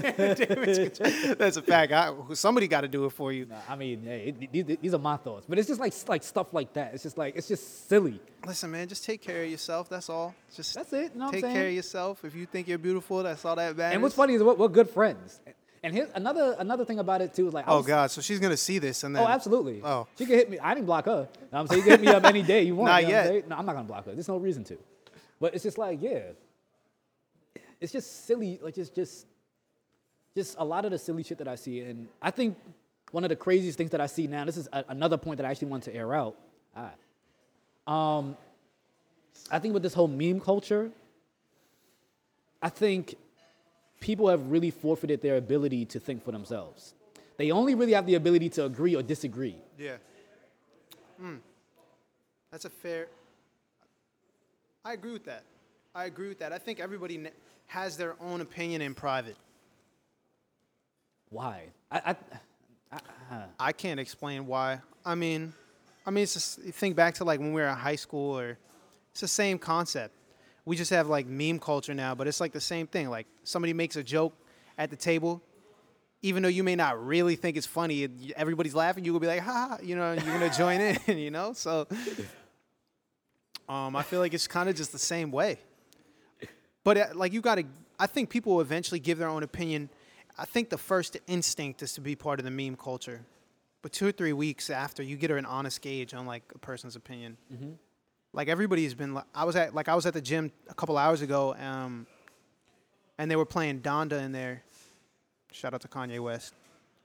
[1.56, 1.92] a fact.
[1.92, 3.46] I, somebody got to do it for you.
[3.46, 6.22] Nah, I mean, hey, it- these, these are my thoughts, but it's just like like
[6.22, 6.94] stuff like that.
[6.94, 8.20] It's just like it's just silly.
[8.46, 8.88] Listen, man.
[8.88, 9.88] Just take care of yourself.
[9.88, 10.34] That's all.
[10.54, 11.12] Just That's it.
[11.14, 12.24] You know take care of yourself.
[12.24, 13.94] If you think you're beautiful, that's all that matters.
[13.94, 15.40] And what's funny is we're, we're good friends.
[15.82, 18.10] And here's another another thing about it too is like I Oh was- God!
[18.10, 19.22] So she's gonna see this and then.
[19.22, 19.82] Oh, absolutely.
[19.84, 20.06] Oh.
[20.18, 20.58] She can hit me.
[20.58, 21.28] I didn't block her.
[21.32, 22.90] You know I'm saying you can hit me up any day you want.
[22.90, 23.48] Not you know what I'm yet.
[23.48, 24.12] No, I'm not gonna block her.
[24.12, 24.78] There's no reason to.
[25.40, 26.20] But it's just like, yeah.
[27.84, 29.26] It's just silly, like just just
[30.34, 31.80] just a lot of the silly shit that I see.
[31.80, 32.56] And I think
[33.10, 35.44] one of the craziest things that I see now, this is a, another point that
[35.44, 36.34] I actually want to air out.
[36.74, 36.96] Right.
[37.86, 38.38] Um
[39.50, 40.90] I think with this whole meme culture,
[42.62, 43.16] I think
[44.00, 46.94] people have really forfeited their ability to think for themselves.
[47.36, 49.56] They only really have the ability to agree or disagree.
[49.78, 49.96] Yeah.
[51.20, 51.36] Hmm.
[52.50, 53.08] That's a fair.
[54.86, 55.44] I agree with that.
[55.94, 56.52] I agree with that.
[56.52, 57.30] I think everybody ne-
[57.74, 59.36] has their own opinion in private.
[61.28, 61.64] Why?
[61.90, 62.14] I,
[62.92, 64.78] I, I can't explain why.
[65.04, 65.52] I mean,
[66.06, 68.58] I mean, it's just think back to like when we were in high school, or
[69.10, 70.14] it's the same concept.
[70.64, 73.10] We just have like meme culture now, but it's like the same thing.
[73.10, 74.34] Like somebody makes a joke
[74.78, 75.42] at the table,
[76.22, 79.04] even though you may not really think it's funny, everybody's laughing.
[79.04, 81.54] You will be like, ha, ha, you know, you're gonna join in, you know.
[81.54, 81.88] So,
[83.68, 85.58] um, I feel like it's kind of just the same way.
[86.84, 87.64] But uh, like you got to,
[87.98, 89.88] I think people will eventually give their own opinion.
[90.38, 93.22] I think the first instinct is to be part of the meme culture,
[93.82, 96.96] but two or three weeks after, you get an honest gauge on like a person's
[96.96, 97.36] opinion.
[98.32, 101.22] Like everybody's been, I was at like I was at the gym a couple hours
[101.22, 102.06] ago, um,
[103.16, 104.62] and they were playing Donda in there.
[105.52, 106.52] Shout out to Kanye West,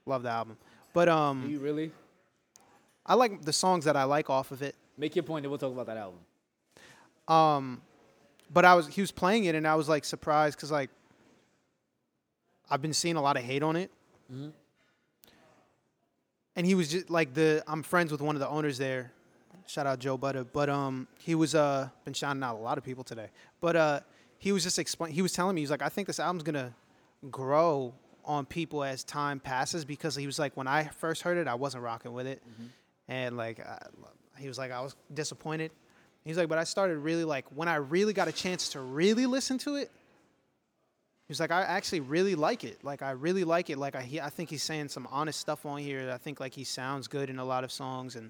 [0.08, 0.58] love the album.
[0.92, 1.92] But do um, you really?
[3.06, 4.76] I like the songs that I like off of it.
[4.98, 6.20] Make your point, and we'll talk about that album.
[7.28, 7.82] Um,
[8.52, 10.90] but I was he was playing it, and I was like surprised because like
[12.70, 13.92] I've been seeing a lot of hate on it,
[14.32, 14.52] Mhm.
[16.56, 19.12] and he was just like the I'm friends with one of the owners there.
[19.68, 22.84] Shout out Joe Butter, but um he was uh been shouting out a lot of
[22.84, 23.30] people today,
[23.62, 24.00] but uh
[24.38, 26.44] he was just explain he was telling me he was like I think this album's
[26.44, 26.74] gonna
[27.30, 27.94] grow
[28.26, 31.56] on people as time passes because he was like when I first heard it I
[31.56, 32.42] wasn't rocking with it,
[33.08, 33.80] and like I,
[34.38, 35.72] he was like I was disappointed.
[36.30, 39.26] He's like, but I started really like when I really got a chance to really
[39.26, 39.90] listen to it.
[41.28, 42.84] He was like, I actually really like it.
[42.84, 43.80] Like I really like it.
[43.80, 46.12] Like I, he, I think he's saying some honest stuff on here.
[46.14, 48.30] I think like he sounds good in a lot of songs, and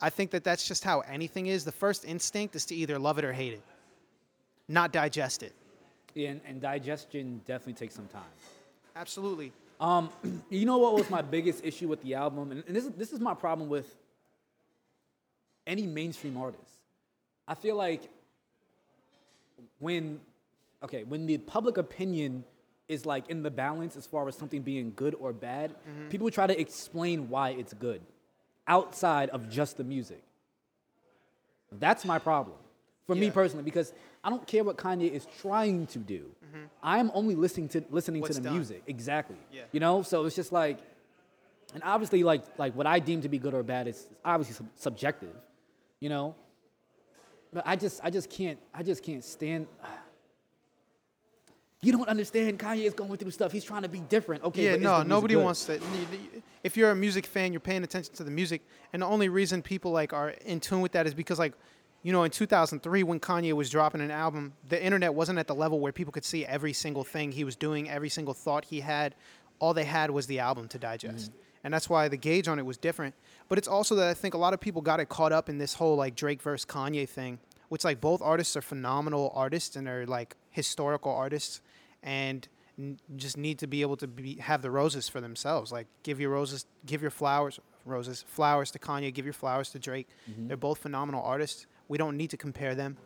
[0.00, 1.64] I think that that's just how anything is.
[1.64, 3.62] The first instinct is to either love it or hate it,
[4.68, 5.54] not digest it.
[6.14, 8.22] Yeah, and, and digestion definitely takes some time.
[8.94, 9.52] Absolutely.
[9.80, 10.10] Um,
[10.48, 13.12] you know what was my biggest issue with the album, and, and this is this
[13.12, 13.96] is my problem with
[15.66, 16.78] any mainstream artist.
[17.46, 18.08] I feel like
[19.78, 20.20] when
[20.82, 22.44] okay, when the public opinion
[22.88, 26.08] is like in the balance as far as something being good or bad, mm-hmm.
[26.08, 28.02] people try to explain why it's good
[28.66, 30.22] outside of just the music.
[31.70, 32.56] That's my problem
[33.06, 33.92] for me personally because
[34.22, 36.26] I don't care what Kanye is trying to do.
[36.44, 36.64] Mm-hmm.
[36.82, 38.56] I'm only listening to listening What's to the done.
[38.56, 38.82] music.
[38.86, 39.36] Exactly.
[39.52, 39.62] Yeah.
[39.72, 40.78] You know, so it's just like,
[41.74, 44.54] and obviously, like like what I deem to be good or bad is, is obviously
[44.54, 45.34] sub- subjective.
[46.02, 46.34] You know,
[47.52, 49.68] but I just I just can't I just can't stand.
[51.84, 52.60] You don't understand.
[52.60, 53.50] Kanye is going through stuff.
[53.50, 54.44] He's trying to be different.
[54.44, 54.66] Okay.
[54.66, 55.42] yeah, no, nobody good?
[55.42, 55.80] wants to.
[56.62, 59.62] If you're a music fan, you're paying attention to the music, and the only reason
[59.62, 61.54] people like are in tune with that is because like,
[62.04, 65.56] you know, in 2003 when Kanye was dropping an album, the internet wasn't at the
[65.56, 68.78] level where people could see every single thing he was doing, every single thought he
[68.78, 69.16] had.
[69.58, 71.41] All they had was the album to digest, mm-hmm.
[71.64, 73.14] And that's why the gauge on it was different.
[73.48, 75.58] But it's also that I think a lot of people got it caught up in
[75.58, 77.38] this whole like Drake versus Kanye thing,
[77.68, 81.60] which like both artists are phenomenal artists and they're like historical artists,
[82.02, 82.48] and
[82.78, 85.70] n- just need to be able to be have the roses for themselves.
[85.72, 89.78] Like give your roses, give your flowers, roses, flowers to Kanye, give your flowers to
[89.78, 90.08] Drake.
[90.30, 90.48] Mm-hmm.
[90.48, 91.66] They're both phenomenal artists.
[91.88, 92.96] We don't need to compare them.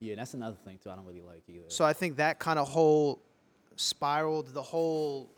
[0.00, 0.90] Yeah, that's another thing too.
[0.90, 1.64] I don't really like either.
[1.68, 3.22] So I think that kind of whole
[3.76, 5.30] spiraled the whole.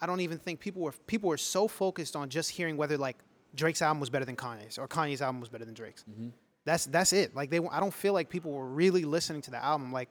[0.00, 3.18] I don't even think people were people were so focused on just hearing whether like
[3.54, 6.04] Drake's album was better than Kanye's or Kanye's album was better than Drake's.
[6.10, 6.28] Mm-hmm.
[6.64, 7.34] That's that's it.
[7.34, 9.92] Like they, I don't feel like people were really listening to the album.
[9.92, 10.08] Like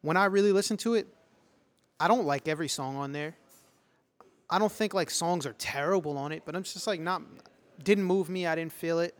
[0.00, 1.06] when I really listen to it,
[2.00, 3.36] I don't like every song on there.
[4.50, 7.22] I don't think like songs are terrible on it, but I'm just like not
[7.82, 8.46] didn't move me.
[8.46, 9.16] I didn't feel it.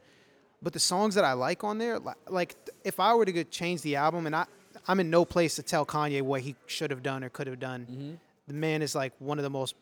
[0.61, 2.55] But the songs that I like on there, li- like
[2.85, 4.47] if I were to change the album, and I
[4.87, 7.61] I'm in no place to tell Kanye what he should have done or could have
[7.61, 7.87] done.
[7.91, 8.15] Mm-hmm.
[8.49, 9.75] The man is like one of the most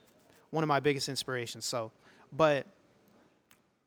[0.50, 1.64] one of my biggest inspirations.
[1.64, 1.90] So,
[2.32, 2.66] but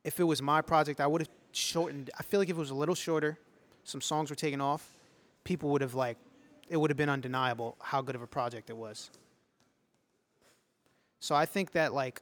[0.04, 2.10] if it was my project, I would have shortened.
[2.20, 3.38] I feel like if it was a little shorter,
[3.84, 4.88] some songs were taken off,
[5.44, 6.18] people would have like,
[6.70, 9.10] it would have been undeniable how good of a project it was.
[11.20, 12.22] So I think that like,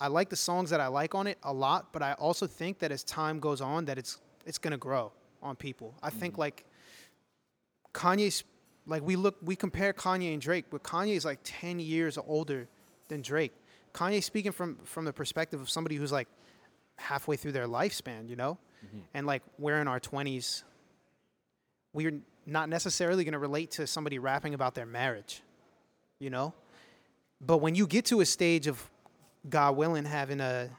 [0.00, 2.78] I like the songs that I like on it a lot, but I also think
[2.80, 5.12] that as time goes on, that it's it's gonna grow
[5.42, 5.94] on people.
[6.02, 6.42] I think mm-hmm.
[6.42, 6.64] like
[7.92, 8.44] Kanye's
[8.86, 12.68] like we look we compare Kanye and Drake, but Kanye is like ten years older
[13.08, 13.52] than Drake.
[13.94, 16.28] Kanye speaking from from the perspective of somebody who's like
[16.96, 18.58] halfway through their lifespan, you know,
[19.14, 20.64] and like we're in our twenties.
[21.92, 25.42] We're not necessarily going to relate to somebody rapping about their marriage,
[26.18, 26.54] you know.
[27.40, 28.82] But when you get to a stage of
[29.48, 30.70] God willing having a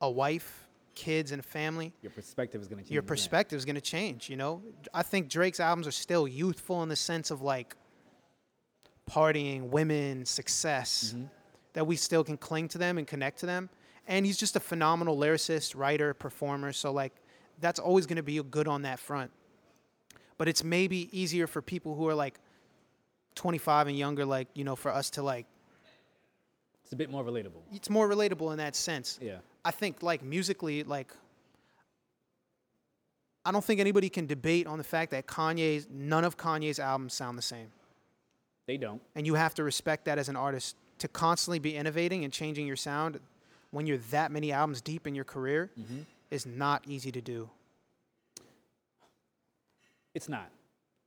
[0.00, 2.90] a wife, kids, and a family, your perspective is gonna change.
[2.92, 4.30] your perspective is going to change.
[4.30, 4.62] You know,
[4.94, 7.74] I think Drake's albums are still youthful in the sense of like
[9.10, 11.26] partying, women, success, Mm-hmm.
[11.76, 13.68] That we still can cling to them and connect to them.
[14.08, 16.72] And he's just a phenomenal lyricist, writer, performer.
[16.72, 17.12] So like,
[17.60, 19.30] that's always going to be good on that front.
[20.38, 22.40] But it's maybe easier for people who are like
[23.34, 25.44] 25 and younger, like you know, for us to like.
[26.82, 27.60] It's a bit more relatable.
[27.74, 29.18] It's more relatable in that sense.
[29.20, 29.38] Yeah.
[29.62, 31.12] I think like musically, like
[33.44, 37.12] I don't think anybody can debate on the fact that Kanye's none of Kanye's albums
[37.12, 37.68] sound the same.
[38.66, 39.02] They don't.
[39.14, 42.66] And you have to respect that as an artist to constantly be innovating and changing
[42.66, 43.20] your sound
[43.70, 46.00] when you're that many albums deep in your career mm-hmm.
[46.30, 47.48] is not easy to do.
[50.14, 50.48] It's not.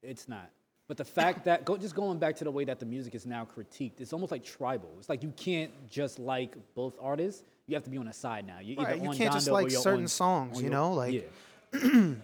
[0.03, 0.49] It's not.
[0.87, 3.25] But the fact that go, just going back to the way that the music is
[3.25, 4.89] now critiqued, it's almost like tribal.
[4.99, 7.43] It's like you can't just like both artists.
[7.67, 8.57] You have to be on a side now.
[8.59, 10.69] You're Right, either you on can't just Donda or like certain on- songs, on you
[10.69, 11.25] know, like-
[11.73, 12.13] yeah.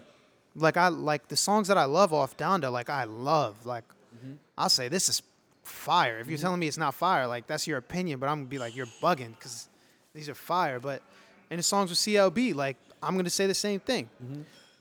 [0.58, 3.66] Like I like the songs that I love off Donda, like I love.
[3.66, 3.84] Like
[4.16, 4.34] mm-hmm.
[4.56, 5.22] I'll say this is
[5.66, 6.18] fire.
[6.18, 8.58] If you're telling me it's not fire, like that's your opinion, but I'm gonna be
[8.58, 9.68] like you're bugging because
[10.14, 10.80] these are fire.
[10.80, 11.02] But
[11.50, 12.54] in the songs with CLB.
[12.54, 14.08] Like I'm gonna say the same thing.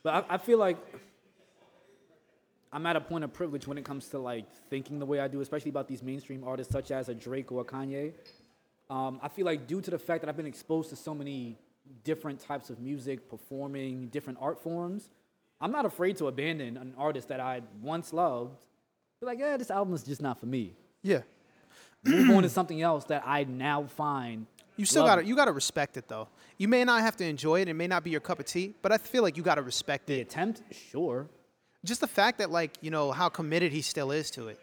[0.03, 0.77] But I, I feel like
[2.71, 5.27] I'm at a point of privilege when it comes to like thinking the way I
[5.27, 8.13] do, especially about these mainstream artists such as a Drake or a Kanye.
[8.89, 11.57] Um, I feel like due to the fact that I've been exposed to so many
[12.03, 15.09] different types of music, performing different art forms,
[15.59, 18.57] I'm not afraid to abandon an artist that I once loved.
[19.19, 20.73] Be like, yeah, this album is just not for me.
[21.01, 21.21] Yeah.
[22.03, 24.47] Move on to something else that I now find.
[24.77, 26.27] You still gotta you gotta respect it though.
[26.57, 27.69] You may not have to enjoy it.
[27.69, 30.07] It may not be your cup of tea, but I feel like you gotta respect
[30.07, 30.23] the it.
[30.23, 30.61] attempt,
[30.91, 31.27] sure.
[31.85, 34.59] Just the fact that like you know how committed he still is to it.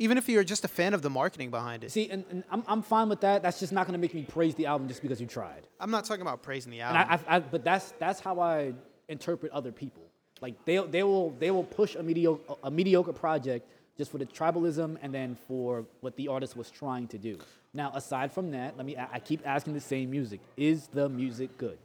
[0.00, 1.92] Even if you're just a fan of the marketing behind it.
[1.92, 3.44] See, and, and I'm, I'm fine with that.
[3.44, 5.68] That's just not gonna make me praise the album just because you tried.
[5.78, 7.24] I'm not talking about praising the And album.
[7.28, 8.72] I, I, I, but that's that's how I
[9.08, 10.02] interpret other people.
[10.44, 13.66] Like they they will they will push a mediocre a mediocre project
[13.96, 17.38] just for the tribalism and then for what the artist was trying to do.
[17.72, 21.56] Now, aside from that, let me I keep asking the same music: Is the music
[21.56, 21.78] good?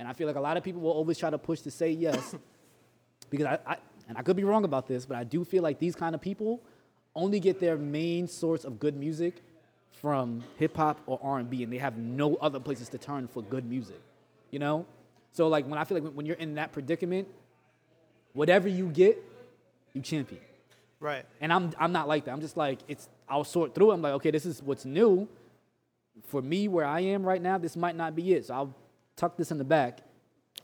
[0.00, 1.90] And I feel like a lot of people will always try to push to say
[1.92, 2.34] yes,
[3.30, 3.76] because I, I
[4.08, 6.20] and I could be wrong about this, but I do feel like these kind of
[6.20, 6.60] people
[7.14, 9.34] only get their main source of good music
[10.02, 13.28] from hip hop or R and B, and they have no other places to turn
[13.28, 14.00] for good music.
[14.50, 14.84] You know,
[15.30, 17.28] so like when I feel like when you're in that predicament,
[18.34, 19.16] whatever you get,
[19.94, 20.42] you champion.
[21.00, 21.24] right.
[21.40, 22.32] And I'm I'm not like that.
[22.32, 23.08] I'm just like it's.
[23.26, 23.90] I'll sort through.
[23.90, 23.94] it.
[23.94, 25.26] I'm like, okay, this is what's new.
[26.26, 28.46] For me, where I am right now, this might not be it.
[28.46, 28.74] So I'll
[29.16, 30.00] tuck this in the back,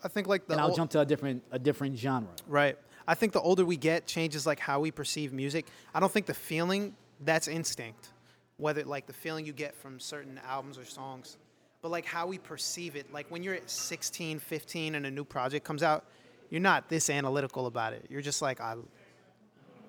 [0.04, 2.30] I think like the and I'll ol- jump to a different a different genre.
[2.46, 2.76] Right.
[3.08, 5.66] I think the older we get changes like how we perceive music.
[5.94, 8.10] I don't think the feeling that's instinct,
[8.56, 11.36] whether like the feeling you get from certain albums or songs,
[11.82, 13.12] but like how we perceive it.
[13.12, 16.04] Like when you're at 16, 15 and a new project comes out,
[16.50, 18.06] you're not this analytical about it.
[18.10, 18.74] You're just like I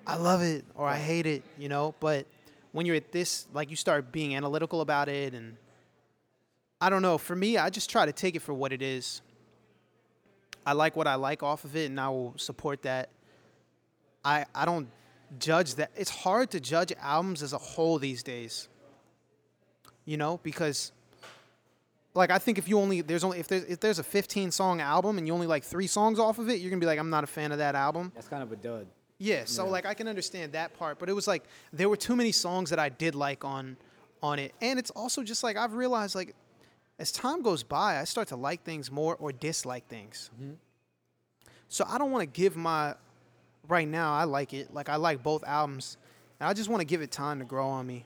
[0.06, 1.94] I love it or I hate it, you know?
[2.00, 2.26] But
[2.70, 5.56] when you're at this like you start being analytical about it and
[6.80, 9.20] I don't know, for me I just try to take it for what it is.
[10.64, 13.10] I like what I like off of it, and I will support that.
[14.24, 14.88] I I don't
[15.40, 15.90] judge that.
[15.96, 18.68] It's hard to judge albums as a whole these days.
[20.04, 20.92] You know, because
[22.14, 24.80] like I think if you only there's only if there's if there's a 15 song
[24.80, 27.10] album and you only like three songs off of it, you're gonna be like, I'm
[27.10, 28.12] not a fan of that album.
[28.14, 28.86] That's kind of a dud.
[29.18, 32.16] Yeah, so like I can understand that part, but it was like there were too
[32.16, 33.76] many songs that I did like on
[34.22, 34.52] on it.
[34.60, 36.34] And it's also just like I've realized like
[36.98, 40.30] as time goes by, I start to like things more or dislike things.
[40.34, 40.54] Mm-hmm.
[41.68, 42.94] So I don't want to give my
[43.68, 44.74] right now I like it.
[44.74, 45.96] Like I like both albums.
[46.40, 48.04] And I just want to give it time to grow on me.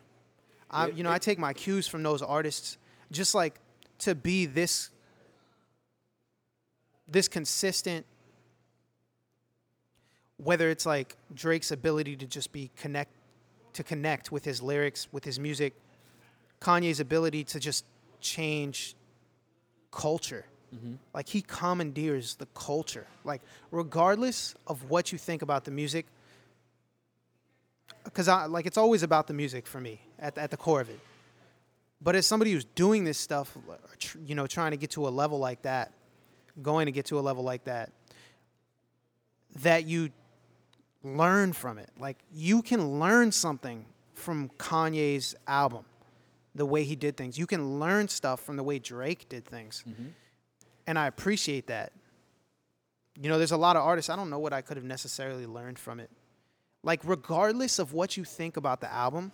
[0.71, 2.79] I you know, I take my cues from those artists
[3.11, 3.59] just like
[3.99, 4.91] to be this
[7.09, 8.05] this consistent
[10.39, 13.11] whether it's like Drake's ability to just be connect
[13.75, 15.75] to connect with his lyrics, with his music,
[16.61, 17.85] Kanye's ability to just
[18.21, 18.95] change
[19.91, 20.47] culture.
[20.75, 20.95] Mm-hmm.
[21.13, 23.07] Like he commandeers the culture.
[23.25, 26.07] Like regardless of what you think about the music,
[28.05, 30.89] because I like it's always about the music for me at at the core of
[30.89, 31.01] it.
[32.01, 33.57] But as somebody who's doing this stuff,
[33.99, 35.93] tr- you know, trying to get to a level like that,
[36.63, 37.93] going to get to a level like that,
[39.63, 40.11] that you
[41.03, 41.91] learn from it.
[41.99, 43.85] Like you can learn something
[44.15, 45.85] from Kanye's album,
[46.55, 47.39] the way he did things.
[47.39, 49.85] You can learn stuff from the way Drake did things.
[49.89, 50.09] Mm-hmm.
[50.87, 51.93] And I appreciate that.
[53.21, 55.47] You know, there's a lot of artists, I don't know what I could have necessarily
[55.47, 56.11] learned from it.
[56.83, 59.33] Like, regardless of what you think about the album,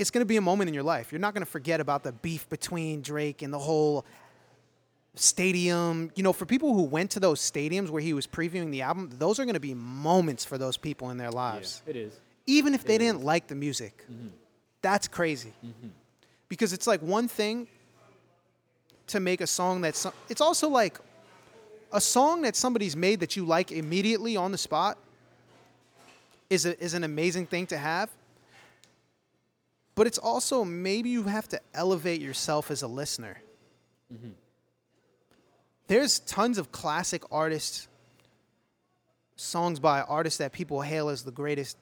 [0.00, 1.12] it's going to be a moment in your life.
[1.12, 4.06] You're not going to forget about the beef between Drake and the whole
[5.14, 6.10] stadium.
[6.14, 9.10] You know, for people who went to those stadiums where he was previewing the album,
[9.18, 11.82] those are going to be moments for those people in their lives.
[11.86, 12.12] it is.
[12.46, 14.04] Even if they didn't like the music.
[14.10, 14.28] Mm-hmm.
[14.82, 15.52] That's crazy.
[15.64, 15.88] Mm-hmm.
[16.48, 17.68] Because it's like one thing
[19.08, 20.98] to make a song that's it's also like
[21.92, 24.96] a song that somebody's made that you like immediately on the spot
[26.48, 28.08] is a, is an amazing thing to have.
[30.00, 33.36] But it's also maybe you have to elevate yourself as a listener.
[34.10, 34.30] Mm-hmm.
[35.88, 37.86] There's tons of classic artists,
[39.36, 41.76] songs by artists that people hail as the greatest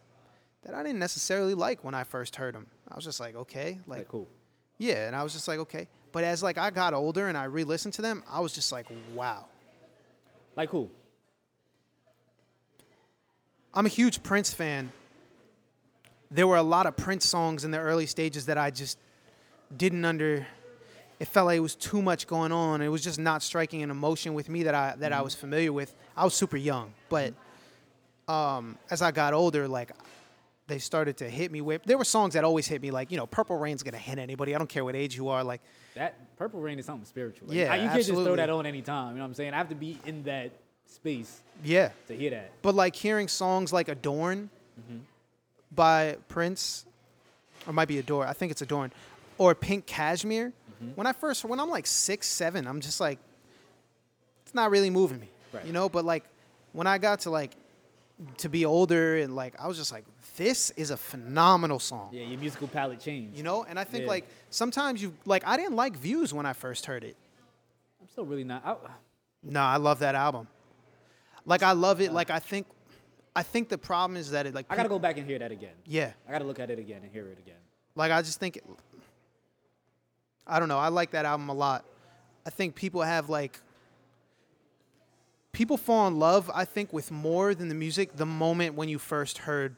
[0.65, 2.67] that I didn't necessarily like when I first heard them.
[2.89, 4.27] I was just like, okay, like Like, cool.
[4.79, 5.87] yeah, and I was just like, okay.
[6.11, 8.87] But as like I got older and I re-listened to them, I was just like,
[9.15, 9.45] wow.
[10.57, 10.91] Like who?
[13.73, 14.91] I'm a huge Prince fan.
[16.31, 18.99] There were a lot of Prince songs in the early stages that I just
[19.77, 20.47] didn't under.
[21.21, 22.81] It felt like it was too much going on.
[22.81, 25.73] It was just not striking an emotion with me that I that I was familiar
[25.73, 25.95] with.
[26.17, 27.35] I was super young, but
[28.29, 29.91] um, as I got older, like
[30.69, 31.83] they started to hit me with.
[31.85, 34.55] There were songs that always hit me, like you know, Purple Rain's gonna hit anybody.
[34.55, 35.43] I don't care what age you are.
[35.43, 35.63] Like
[35.95, 37.49] That Purple Rain is something spiritual.
[37.49, 39.13] Like, Yeah, you can't just throw that on any time.
[39.13, 39.55] You know what I'm saying?
[39.55, 40.53] I have to be in that
[40.87, 42.53] space yeah, to hear that.
[42.63, 44.51] but like hearing songs like Adorn
[44.81, 44.99] Mm-hmm.
[45.75, 46.87] By Prince,
[47.67, 48.27] or might be Adore.
[48.27, 48.93] I think it's Adorn,
[49.37, 50.53] or Pink Cashmere.
[50.83, 50.93] Mm-hmm.
[50.95, 53.19] When I first, when I'm like six, seven, I'm just like,
[54.45, 55.65] it's not really moving me, Right.
[55.67, 55.89] you know.
[55.89, 56.25] But like
[56.73, 57.55] when I got to like
[58.39, 60.05] to be older and like I was just like,
[60.37, 62.11] this is a phenomenal song.
[62.13, 63.37] Yeah, your musical palette changed.
[63.37, 64.09] You know, and I think Yeah.
[64.11, 67.17] like sometimes you like I didn't like Views when I first heard it.
[68.01, 68.63] I'm still really not.
[68.65, 68.77] I,
[69.43, 70.49] No, I love that album.
[71.45, 72.13] Like I love it.
[72.13, 72.67] Like I think,
[73.39, 75.53] I think the problem is that it like I gotta go back and hear that
[75.53, 75.75] again.
[75.87, 77.61] Yeah, I gotta look at it again and hear it again.
[77.95, 78.65] like I just think, it,
[80.45, 80.79] I don't know.
[80.79, 81.85] I like that album a lot.
[82.45, 83.61] I think people have like,
[85.53, 86.51] people fall in love.
[86.53, 89.77] I think with more than the music, the moment when you first heard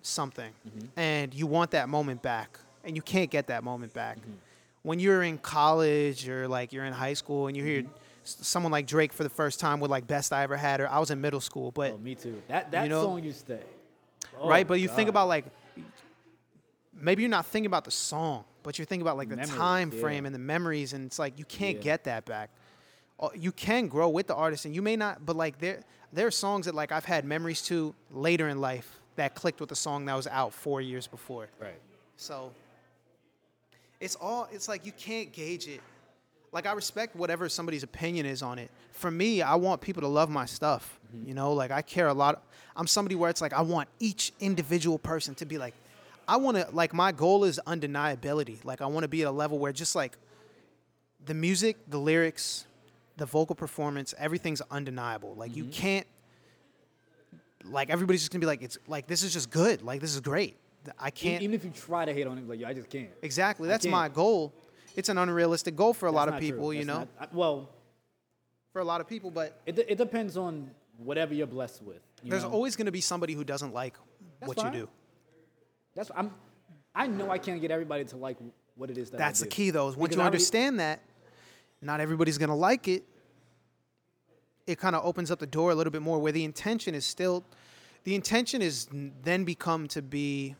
[0.00, 0.86] something, mm-hmm.
[0.98, 4.16] and you want that moment back, and you can't get that moment back.
[4.18, 4.32] Mm-hmm.
[4.82, 7.86] When you're in college or like you're in high school and you hear s-
[8.24, 10.98] someone like Drake for the first time with like "Best I Ever Had," or I
[10.98, 12.42] was in middle school, but Oh, me too.
[12.48, 13.02] That that You know?
[13.02, 13.58] song used to.
[14.40, 14.66] Oh, right?
[14.66, 15.44] But you think about like
[16.92, 19.90] maybe you're not thinking about the song, but you're thinking about like the Memories, time
[19.92, 20.00] yeah.
[20.00, 21.82] frame and the memories, and it's like you can't Yeah.
[21.82, 22.50] get that back.
[23.20, 26.26] Uh, You can grow with the artist, and you may not, but like there there
[26.26, 29.76] are songs that like I've had memories to later in life that clicked with the
[29.76, 31.48] song that was out four years before.
[31.60, 31.80] Right.
[32.16, 32.52] So
[34.00, 35.80] it's all it's like you can't gauge it.
[36.54, 38.70] Like I respect whatever somebody's opinion is on it.
[38.92, 41.00] For me, I want people to love my stuff.
[41.14, 41.28] Mm-hmm.
[41.28, 42.44] You know, like I care a lot.
[42.76, 45.74] I'm somebody where it's like I want each individual person to be like
[46.28, 48.64] I want to like my goal is undeniability.
[48.64, 50.16] Like I want to be at a level where just like
[51.26, 52.66] the music, the lyrics,
[53.16, 55.34] the vocal performance, everything's undeniable.
[55.34, 55.72] Like you mm-hmm.
[55.72, 56.06] can't
[57.64, 59.82] like everybody's just to be like it's like this is just good.
[59.82, 60.56] Like this is great.
[61.00, 63.10] I can't Even if you try to hate on it, like yo, I just can't.
[63.22, 63.66] Exactly.
[63.66, 63.92] That's can't.
[63.92, 64.52] my goal.
[64.94, 67.08] It's an unrealistic goal for a lot of people, you know.
[67.20, 67.68] not- well,
[68.72, 72.00] For a lot of people, but it, it depends on whatever you're blessed with.
[72.22, 72.50] you there's know?
[72.50, 73.94] always going to be somebody who doesn't like
[74.40, 74.72] That's what fine.
[74.72, 74.88] you do.
[75.94, 76.32] That's I'm.
[76.94, 78.36] I know I can't get everybody to like
[78.76, 79.88] what it is that I That's the key, though.
[79.88, 81.00] Is once Because you I already- understand that,
[81.82, 83.04] not everybody's going to like it.
[84.66, 87.04] It kind of opens up the door a little bit more, where the intention is
[87.04, 87.44] still,
[88.04, 88.88] the intention is
[89.22, 90.56] then become to be,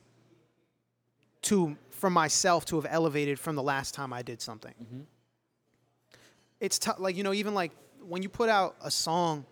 [1.45, 4.75] to for myself to have elevated from the last time I did something.
[4.83, 5.01] Mm-hmm.
[6.61, 7.73] It's tough, like you know, even like
[8.03, 9.47] when you put out a song,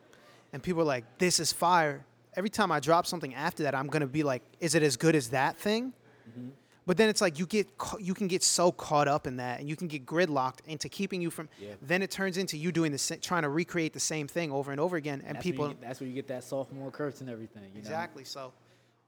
[0.52, 3.86] and people are like, "This is fire." Every time I drop something after that, I'm
[3.86, 5.92] gonna be like, "Is it as good as that thing?"
[6.28, 6.48] Mm-hmm.
[6.84, 9.60] But then it's like you get ca- you can get so caught up in that,
[9.60, 11.48] and you can get gridlocked into keeping you from.
[11.60, 11.74] Yeah.
[11.80, 14.72] Then it turns into you doing the sa- trying to recreate the same thing over
[14.72, 17.20] and over again, and That's people Where get, that's where you get that sophomore curse
[17.20, 17.64] and everything.
[17.64, 17.78] You know?
[17.78, 18.24] exactly.
[18.24, 18.52] So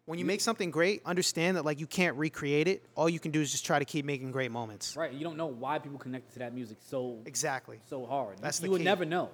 [0.06, 2.84] when you make something great, understand that like you can't recreate it.
[2.94, 4.96] All you can do is just try to keep making great moments.
[4.96, 5.12] Right.
[5.12, 7.78] You don't know why people connect to that music so Exactly.
[7.88, 8.38] so hard.
[8.40, 8.84] That's you the would key.
[8.84, 9.30] never know.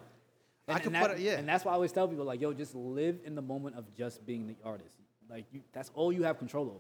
[0.69, 1.33] I could and put it- yeah.
[1.39, 3.93] And that's why I always tell people like, yo, just live in the moment of
[3.97, 4.95] just being the artist.
[5.29, 6.79] Like you, that's all you have control over.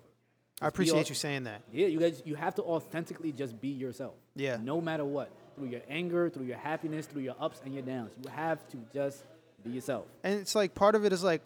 [0.62, 1.62] I Just be appreciate you saying that.
[1.72, 4.14] Yeah, you guys, you have to authentically just be yourself.
[4.36, 4.58] Yeah.
[4.62, 8.12] No matter what, through your anger, through your happiness, through your ups and your downs,
[8.22, 9.24] you have to just
[9.64, 10.06] be yourself.
[10.22, 11.42] and it's like part of it is like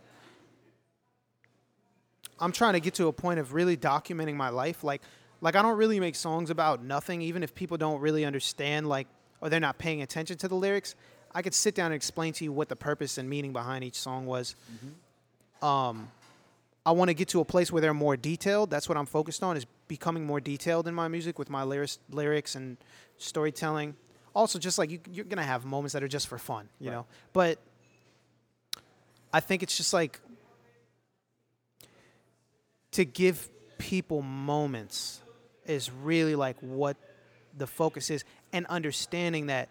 [2.41, 4.83] I'm trying to get to a point of really documenting my life.
[4.85, 5.03] Like,
[5.41, 9.07] like I don't really make songs about nothing, even if people don't really understand, like,
[9.41, 10.95] or they're not paying attention to the lyrics.
[11.35, 13.97] I could sit down and explain to you what the purpose and meaning behind each
[13.99, 14.55] song was.
[15.63, 16.09] Um,
[16.87, 18.71] I want to get to a place where they're more detailed.
[18.71, 21.99] That's what I'm focused on is becoming more detailed in my music with my lyrics,
[22.11, 22.77] lyrics and
[23.19, 23.97] storytelling.
[24.35, 26.97] Also, just like you, you're gonna have moments that are just for fun, you Right.
[26.97, 27.07] know.
[27.33, 27.59] But
[29.33, 30.21] I think it's just like
[32.95, 35.21] to give people moments
[35.67, 36.97] is really like what
[37.57, 39.69] the focus is and understanding that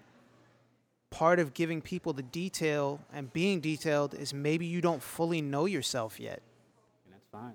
[1.10, 5.66] part of giving people the detail and being detailed is maybe you don't fully know
[5.66, 6.42] yourself yet
[7.06, 7.54] And that's fine.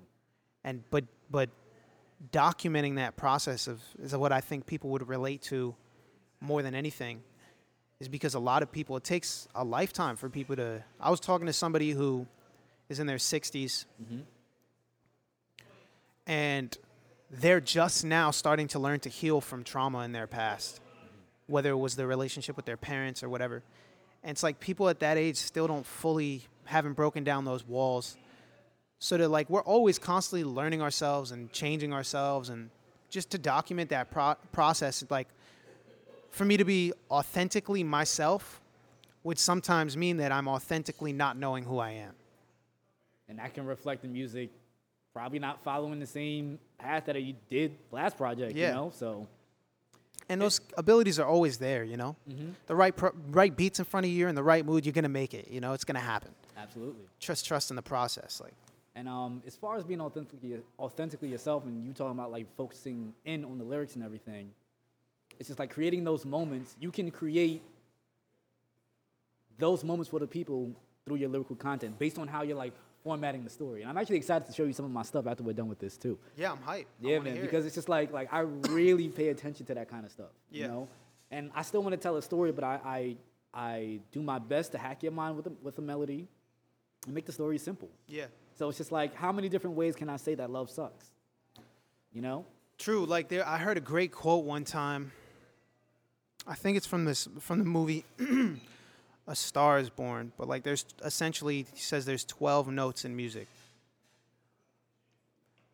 [0.63, 1.49] and but but
[2.31, 5.75] documenting that process of is what I think people would relate to
[6.41, 7.21] more than anything
[7.99, 11.19] is because a lot of people it takes a lifetime for people to I was
[11.19, 12.27] talking to somebody who
[12.89, 14.23] is in their 60s Mhm.
[16.29, 16.77] And
[17.31, 20.79] they're just now starting to learn to heal from trauma in their past
[21.47, 23.63] whether it was the relationship with their parents or whatever.
[24.23, 28.17] And it's like people at that age still don't fully haven't broken down those walls.
[28.99, 32.69] So that like we're always constantly learning ourselves and changing ourselves and
[33.09, 35.27] just to document that pro- process like
[36.29, 38.61] for me to be authentically myself
[39.23, 42.13] would sometimes mean that i'm authentically not knowing who i am.
[43.27, 44.51] And that can reflect in music
[45.19, 48.55] probably not following the same path that you did last project.
[48.55, 48.69] Yeah.
[48.69, 49.27] You know, so
[50.29, 52.15] And those abilities are always there, you know.
[52.29, 52.51] Mm-hmm.
[52.67, 55.09] The right pro- right beats in front of you, in the right mood, you're gonna
[55.09, 55.49] make it.
[55.51, 56.31] You know, it's gonna happen.
[56.57, 57.03] absolutely.
[57.19, 58.39] Trust, trust in the process.
[58.41, 58.53] Like,
[58.95, 63.13] And um, as far as being authentically authentically yourself, and you talking about like focusing
[63.25, 64.51] in on the lyrics and everything,
[65.37, 66.77] it's just like creating those moments.
[66.79, 67.61] You can create
[69.57, 70.71] those moments for the people
[71.03, 72.73] through your lyrical content based on how you're like
[73.03, 73.81] formatting the story.
[73.81, 75.79] And I'm actually excited to show you some of my stuff after we're done with
[75.79, 76.17] this too.
[76.35, 76.85] yeah, I'm hyped.
[77.01, 77.45] Yeah, man, hear it.
[77.45, 80.31] because it's just like like I really pay attention to that kind of stuff.
[80.51, 80.63] Yeah.
[80.63, 80.87] You know,
[81.31, 83.17] and I still want to tell a story, but I I,
[83.53, 86.27] I do my best to hack your mind with a, with a melody
[87.05, 87.89] and make the story simple.
[88.07, 88.25] yeah,
[88.57, 91.07] So it's just like, how many different ways can I say that love sucks?
[92.13, 92.45] You know?
[92.77, 93.05] true.
[93.05, 95.11] Like, there, I heard a great quote one time.
[96.47, 98.05] I think it's from this from the movie
[99.29, 103.47] A Star Is Born, but like, there's essentially he says there's 12 notes in music,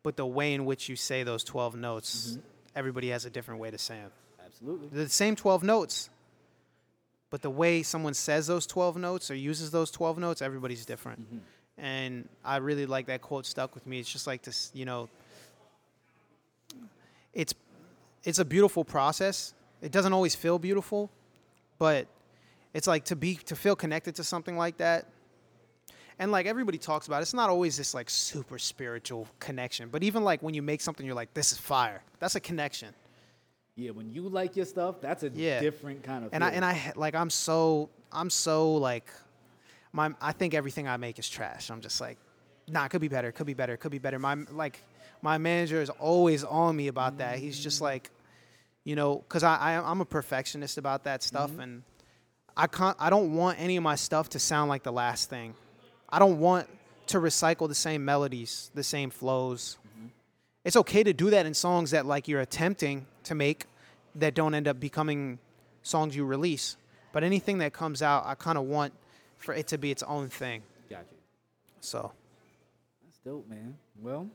[0.02, 2.40] but the way in which you say those 12 notes, mm-hmm.
[2.76, 4.10] everybody has a different way to say them.
[4.44, 4.88] Absolutely.
[4.92, 6.10] They're the same 12 notes,
[7.30, 11.22] but the way someone says those 12 notes or uses those 12 notes, everybody's different.
[11.22, 11.38] Mm-hmm.
[11.78, 14.00] And I really like that quote stuck with me.
[14.00, 15.08] It's just like this, you know,
[17.32, 17.54] it's
[18.22, 19.54] it's a beautiful process.
[19.80, 21.10] It doesn't always feel beautiful,
[21.78, 22.06] but
[22.76, 25.08] it's like to be to feel connected to something like that.
[26.18, 30.24] And like everybody talks about, it's not always this like super spiritual connection, but even
[30.24, 32.02] like when you make something you're like this is fire.
[32.18, 32.94] That's a connection.
[33.76, 35.60] Yeah, when you like your stuff, that's a Yeah.
[35.60, 39.08] different kind of and I and I like I'm so I'm so like
[39.94, 41.70] my I think everything I make is trash.
[41.70, 42.18] I'm just like,
[42.68, 44.18] nah, it could be better, could be better, could be better.
[44.18, 44.82] My like
[45.22, 47.38] my manager is always on me about that.
[47.38, 48.10] He's just like,
[48.84, 51.60] you know, because I, I I'm a perfectionist about that stuff, mm-hmm.
[51.60, 51.82] and
[52.56, 55.54] I can't I don't want any of my stuff to sound like the last thing.
[56.08, 56.68] I don't want
[57.08, 59.76] to recycle the same melodies, the same flows.
[59.88, 60.06] Mm-hmm.
[60.64, 63.66] It's okay to do that in songs that like you're attempting to make
[64.16, 65.38] that don't end up becoming
[65.82, 66.76] songs you release.
[67.12, 68.92] But anything that comes out, I kind of want
[69.38, 70.62] for it to be its own thing.
[70.90, 71.18] Got you.
[71.80, 72.12] So
[73.04, 73.76] That's dope, man.
[74.00, 74.28] Well,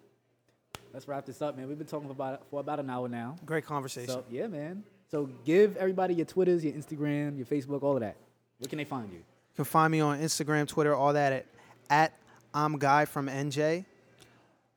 [0.93, 1.67] let's wrap this up, man.
[1.67, 3.35] We've been talking for about for about an hour now.
[3.45, 4.09] great conversation.
[4.09, 4.83] So yeah, man.
[5.11, 8.15] So give everybody your Twitters, your Instagram, your Facebook, all of that.
[8.59, 9.17] Where can they find you?
[9.17, 11.45] You can find me on Instagram, Twitter, all that at,
[11.89, 12.13] at
[12.53, 13.83] I'm Guy from NJ.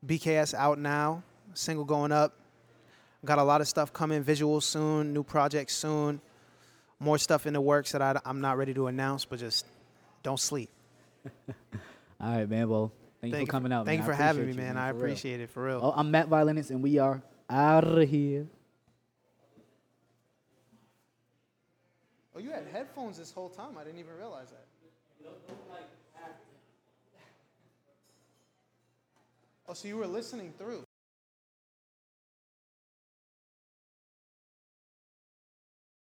[0.05, 1.23] BKS out now,
[1.53, 2.33] single going up.
[3.23, 6.19] Got a lot of stuff coming, visuals soon, new projects soon,
[6.99, 9.65] more stuff in the works that I, I'm not ready to announce, but just
[10.21, 10.69] don't sleep.
[12.19, 12.67] All right, man.
[12.67, 13.85] Well, thank, you for coming out.
[13.85, 14.09] Thank man.
[14.09, 14.77] you for having me, appreciate you, man.
[14.77, 15.05] I for real.
[15.05, 15.79] appreciate it for real.
[15.81, 18.47] Oh, I'm Matt Violinist, and we are out of here.
[22.35, 23.77] Oh, you had headphones this whole time.
[23.79, 24.65] I didn't even realize that.
[29.67, 30.84] Oh, so you were listening through.